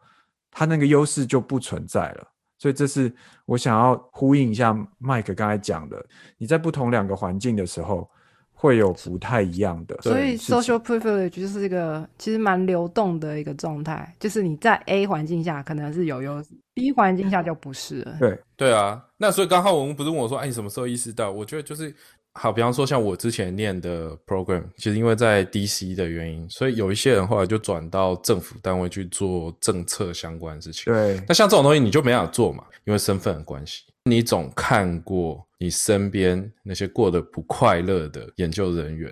[0.51, 2.28] 他那个优势就不存在了。
[2.58, 3.14] 所以这是
[3.45, 6.03] 我想要呼应一下麦克刚才讲的，
[6.38, 8.10] 你在不同两个环境的时候，
[8.53, 9.97] 会有不太一样的。
[10.01, 18.18] 所以 social privilege 就是一个其实蛮流动的一个状态，就是你在 A 环境下可能是有优势，B 环境下就不是了。
[18.20, 21.30] 对，对啊，那所以刚好我们不是问我说，哎，你什么时候意识到？
[21.30, 21.93] 我觉得就是
[22.38, 30.93] 好，比方说像我之前念的 program，其实因为在 DC 的原因，所以有一些人后来就转到政府单位去做政策相关的事情。
[30.93, 33.86] 对，那像这种东西你就没办法做嘛，因为身份的关系。
[34.03, 39.11] 你总看过你身边那些过得不快乐的研究人员，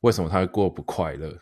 [0.00, 1.32] 为什么他会过不快乐？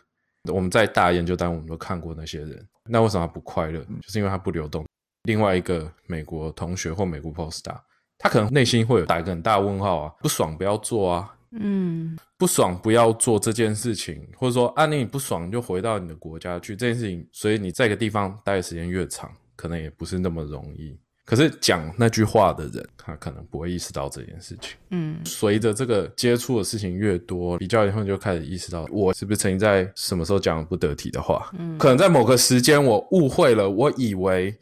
[0.53, 3.79] 我们在大研究单位我们都看过那些人，那为什么他不快乐？
[4.01, 4.85] 就是因为他不流动。
[5.23, 7.77] 另外一个美国同学或美国 postdoc，
[8.19, 20.95] 他可能内心会有打一个很大的问号啊，不爽不要做啊，嗯，不爽不要做这件事情，或者说啊，你不爽就回到你的国家去这件事情，所以你在一个地方待的时间越长，可能也不是那么容易。
[21.25, 24.71] 可是讲那句话的人，他可能不会意识到这件事情。
[24.89, 31.51] 嗯随着这个接触的事情越多，比较以后就开始意识到，我是不是曾经在什么时候讲不得体的话？
[31.59, 34.57] 嗯可能在某个时间我误会了，我以为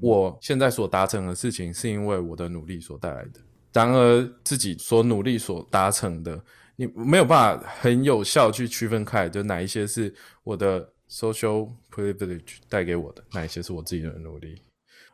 [0.00, 3.40] 我现在所达成的事情是因为我的努力所带来的，
[3.72, 6.42] 然而自己所努力所达成的，
[6.76, 14.60] 你没有办法很有效去区分开来，就哪一些是我的 social privilege 带给我的，哪一些是我自己的努力。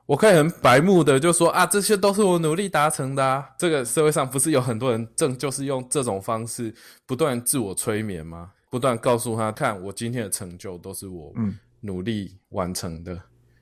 [0.07, 3.49] 我可以很白目的就说啊，这些都是我努力达成的啊。
[3.57, 6.75] 这个社会上不是有很多人正就是用这种方式
[7.07, 8.51] 不断自我催眠吗？
[8.71, 13.21] 不断告诉他，看我今天的成就都是我嗯努力完成的。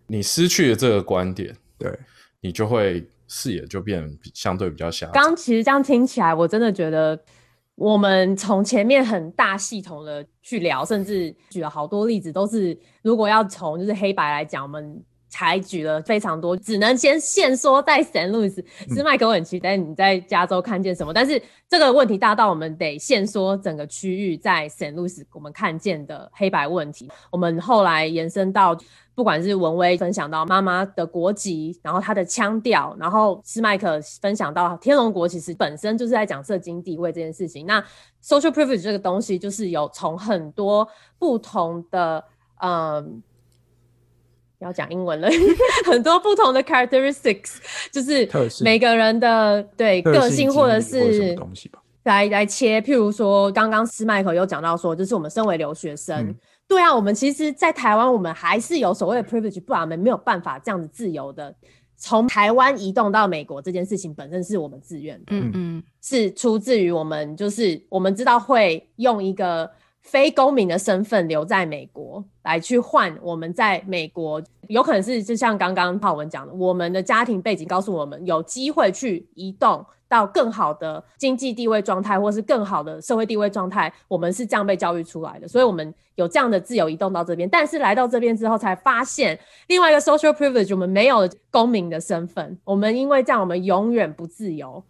[0.09, 1.97] 你失去了这个观点，对，
[2.41, 5.13] 你就会视野就变相对比较狭窄。
[5.13, 7.17] 刚其实这样听起来，我真的觉得
[7.75, 18.65] 我们从前面很大系统的去聊，甚至举了好多例子，都是如果要从就是黑白来讲，我们才举了非常多，只能先限缩在 Saint Louis。
[18.95, 27.11] 是麦克，我很期待你在加州看见什么，但是这个问题大到我们得限缩整个区域在 Saint Louis 我们看见的黑白问题。
[27.31, 28.77] 我们后来延伸到。
[29.15, 37.67] 不管是文威分享到妈妈的国籍，然后她的腔调，然后斯麦克分享到天龙国其实本身就是在讲社经地位这件事情。
[37.67, 37.85] 那
[38.23, 42.23] social privilege 这个东西，就是有从很多不同的
[42.63, 43.21] 嗯。
[44.61, 45.29] 要讲英文了，
[45.87, 47.57] 很多不同的 characteristics，
[47.93, 48.29] 就是
[48.63, 51.81] 每个人的对特个性或者是东西吧。
[52.05, 56.35] 来来切，譬如说，刚刚斯麦克有讲到说，就是我们身为留学生，嗯。
[56.67, 61.55] 对啊，我们其实，在台湾，我们还是有所谓的 privilege，不然我们没有办法这样子自由的
[61.97, 65.83] 从台湾移动到美国这件事情本身是我们自愿的，嗯嗯。
[66.03, 69.71] 是出自于我们就是我们知道会用一个
[70.11, 87.47] 非公民的身份留在美国来去换我们在美国有可能是就像刚刚浩文讲的，我们的家庭背景告诉我们有机会去移动到更好的经济地位状态，或是更好的社会地位状态，我们是这样被教育出来的，所以我们有这样的自由移动到这边。
[87.47, 94.83] 但是来到这边之后，才发现另外一个 social privilege，我们没有公民的身份，我们因为这样，我们永远不自由。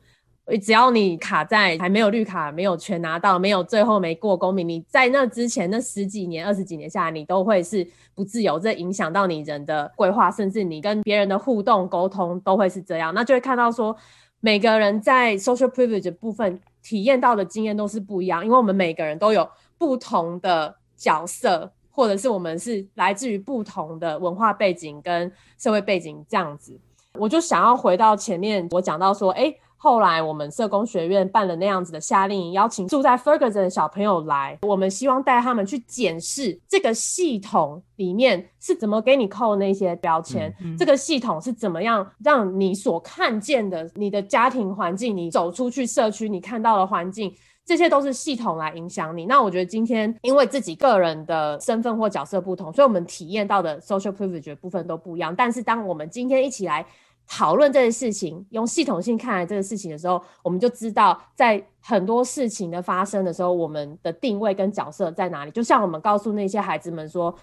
[0.57, 13.13] 只要你卡在还没有绿卡、没有全拿到、没有最后没过公民，你在那之前那十几年、二十几年下来，你都会是不自由，这影响到你人的规划，甚至你跟别人的互动沟通都会是这样。
[13.13, 13.95] 那就会看到说，
[14.41, 19.47] 每个人在 social privilege 部分体验到的经验都是不一样，因为我们每个人都有
[19.77, 26.81] 不同的角色，或者是我们是来自于不同的文化背景跟社会背景这样子。
[27.13, 29.55] 我就想要回到前面我讲到说，哎。
[29.81, 47.33] 后来我们社工学院办了那样子的夏令营，邀请住在 Ferguson 的小朋友来，我们希望带他们去检视这个系统里面是怎么给你扣那些标签，嗯这个系统是怎么样让你所看见的你的家庭环境，你走出去社区你看到的环境。
[47.65, 49.27] 这些都是系统来影响你。
[49.27, 55.37] 那我觉得今天因为自己个人的身份或角色不同，所以我们体验到的 social privilege 的部分都不一样。
[55.37, 56.87] 但是当我们今天一起来
[57.29, 65.51] 讨论这件事情，用系统性看待这个事情的时候，我们就知道在很多事情的发生的时候，我们的定位跟角色在哪里。
[65.51, 67.35] 就像我们告诉那些孩子们说。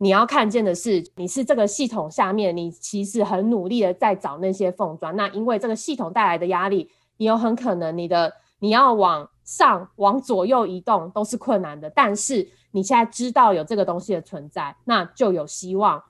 [0.00, 5.16] 你要看见的是，你是这个系统下面，你其实很努力的在找那些缝砖。
[5.16, 11.90] 那因为这个系统带来的压力，你有很可能你的你要往上、往左右移动都是困难的。
[11.90, 16.00] 但是你现在知道有这个东西的存在，那就有希望。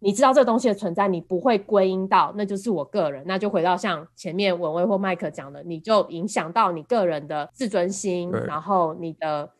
[0.00, 9.50] 你知道这个东西的存在，你不会归因到那就是我个人，那就回到像前面文威或麦克讲的，你就影响到你个人的自尊心，然后你的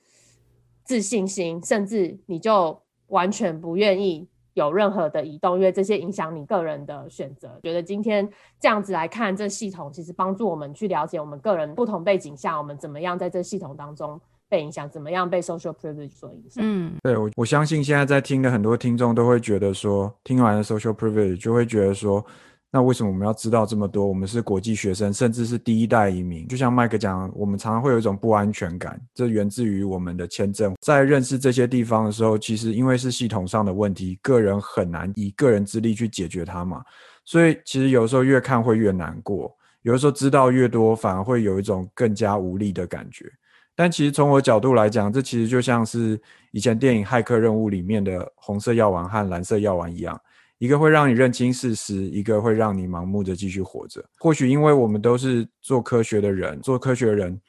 [0.84, 7.58] 自信心，甚至你就完全不愿意有任何的移动，因为这些影响你个人的选择。
[7.62, 8.28] 觉得今天
[8.60, 16.64] 这样子来看，这系统其实帮助我们去了解我们个人不同背景下，我们怎么样在这系统当中被影响，怎么样被 social privilege 所影响。
[16.66, 22.24] 嗯对我，我相信现在在听的很多听众都会觉得说，听完了 social privilege 就会觉得说，
[22.70, 24.06] 那为什么我们要知道这么多？
[24.06, 26.46] 我们是国际学生，甚至是第一代移民。
[26.48, 30.74] 就像麦克讲，我们常常会有一种不安全感，这源自于我们的签证。
[30.80, 36.82] 在认识这些地方的时候，其实因为是系统上的问题，个人很难以个人之力去解决它嘛。
[37.24, 43.30] 所以其实有时候越看会越难过，有的时候知道越多，反而会有一种更加无力的感觉。
[43.78, 46.20] 但其实从我角度来讲，这其实就像是
[46.50, 50.20] 以前电影《骇客任务》里面的红色药丸和蓝色药丸一样，
[50.58, 54.04] 一个会让你认清事实，一个会让你盲目的继续活着。
[54.18, 57.40] 或许因为我们都是做科学的人，做科学人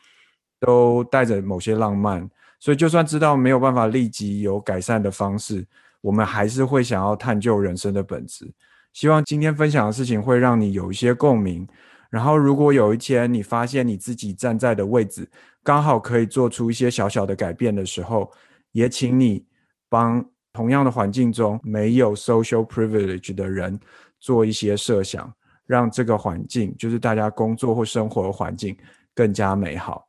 [0.59, 5.65] 都带着某些浪漫，所以就算知道没有办法立即有改善的方式，
[5.99, 8.47] 我们还是会想要探究人生的本质。
[8.93, 11.67] 希望今天分享的事情会让你有一些共鸣。
[12.11, 15.29] 然后，如果有一天你发现你自己站在的位置
[15.69, 18.27] 刚好可以做出一些小小的改变的时候，
[18.71, 19.45] 也请你
[19.87, 23.79] 帮同样的环境中没有 social privilege 的人
[24.19, 25.31] 做一些设想，
[25.67, 28.75] 让这个环境，就是大家工作或生活的环境
[29.13, 30.07] 更加美好。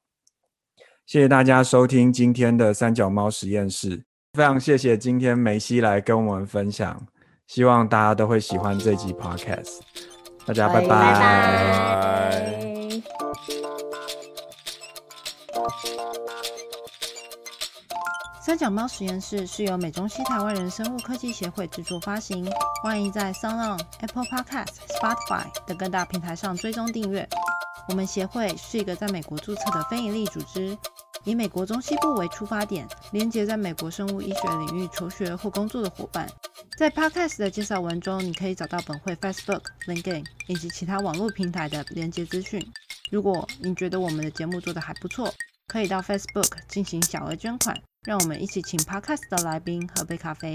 [1.04, 4.02] 谢谢大家收听今天的三脚猫实验室，
[4.32, 7.06] 非常谢谢今天梅西来跟我们分享，
[7.48, 9.80] 希望大家都会喜欢这集 podcast。
[10.46, 12.70] 大家拜拜拜。
[18.41, 22.51] 三脚猫实验室是由美中西台湾人生物科技协会制作发行，
[22.83, 27.29] 欢迎在 SoundOn、Apple Podcast、Spotify 等各大平台上追踪订阅。
[27.89, 30.77] 我们协会是一个在美国注册的非营利组织，
[31.25, 36.29] 以美国中西部为出发点，连接在美国生物医学领域求学或工作的伙伴。
[36.77, 42.61] 在 Podcast 的介绍文中，你可以找到本会 Facebook、LinkedIn 以及其他网络平台的连接资讯。
[43.11, 45.33] 如果你觉得我们的节目做得还不错，
[45.71, 50.53] 可以到 Facebook 进行小额捐款，让我们一起请 Podcast 的来宾喝杯咖啡。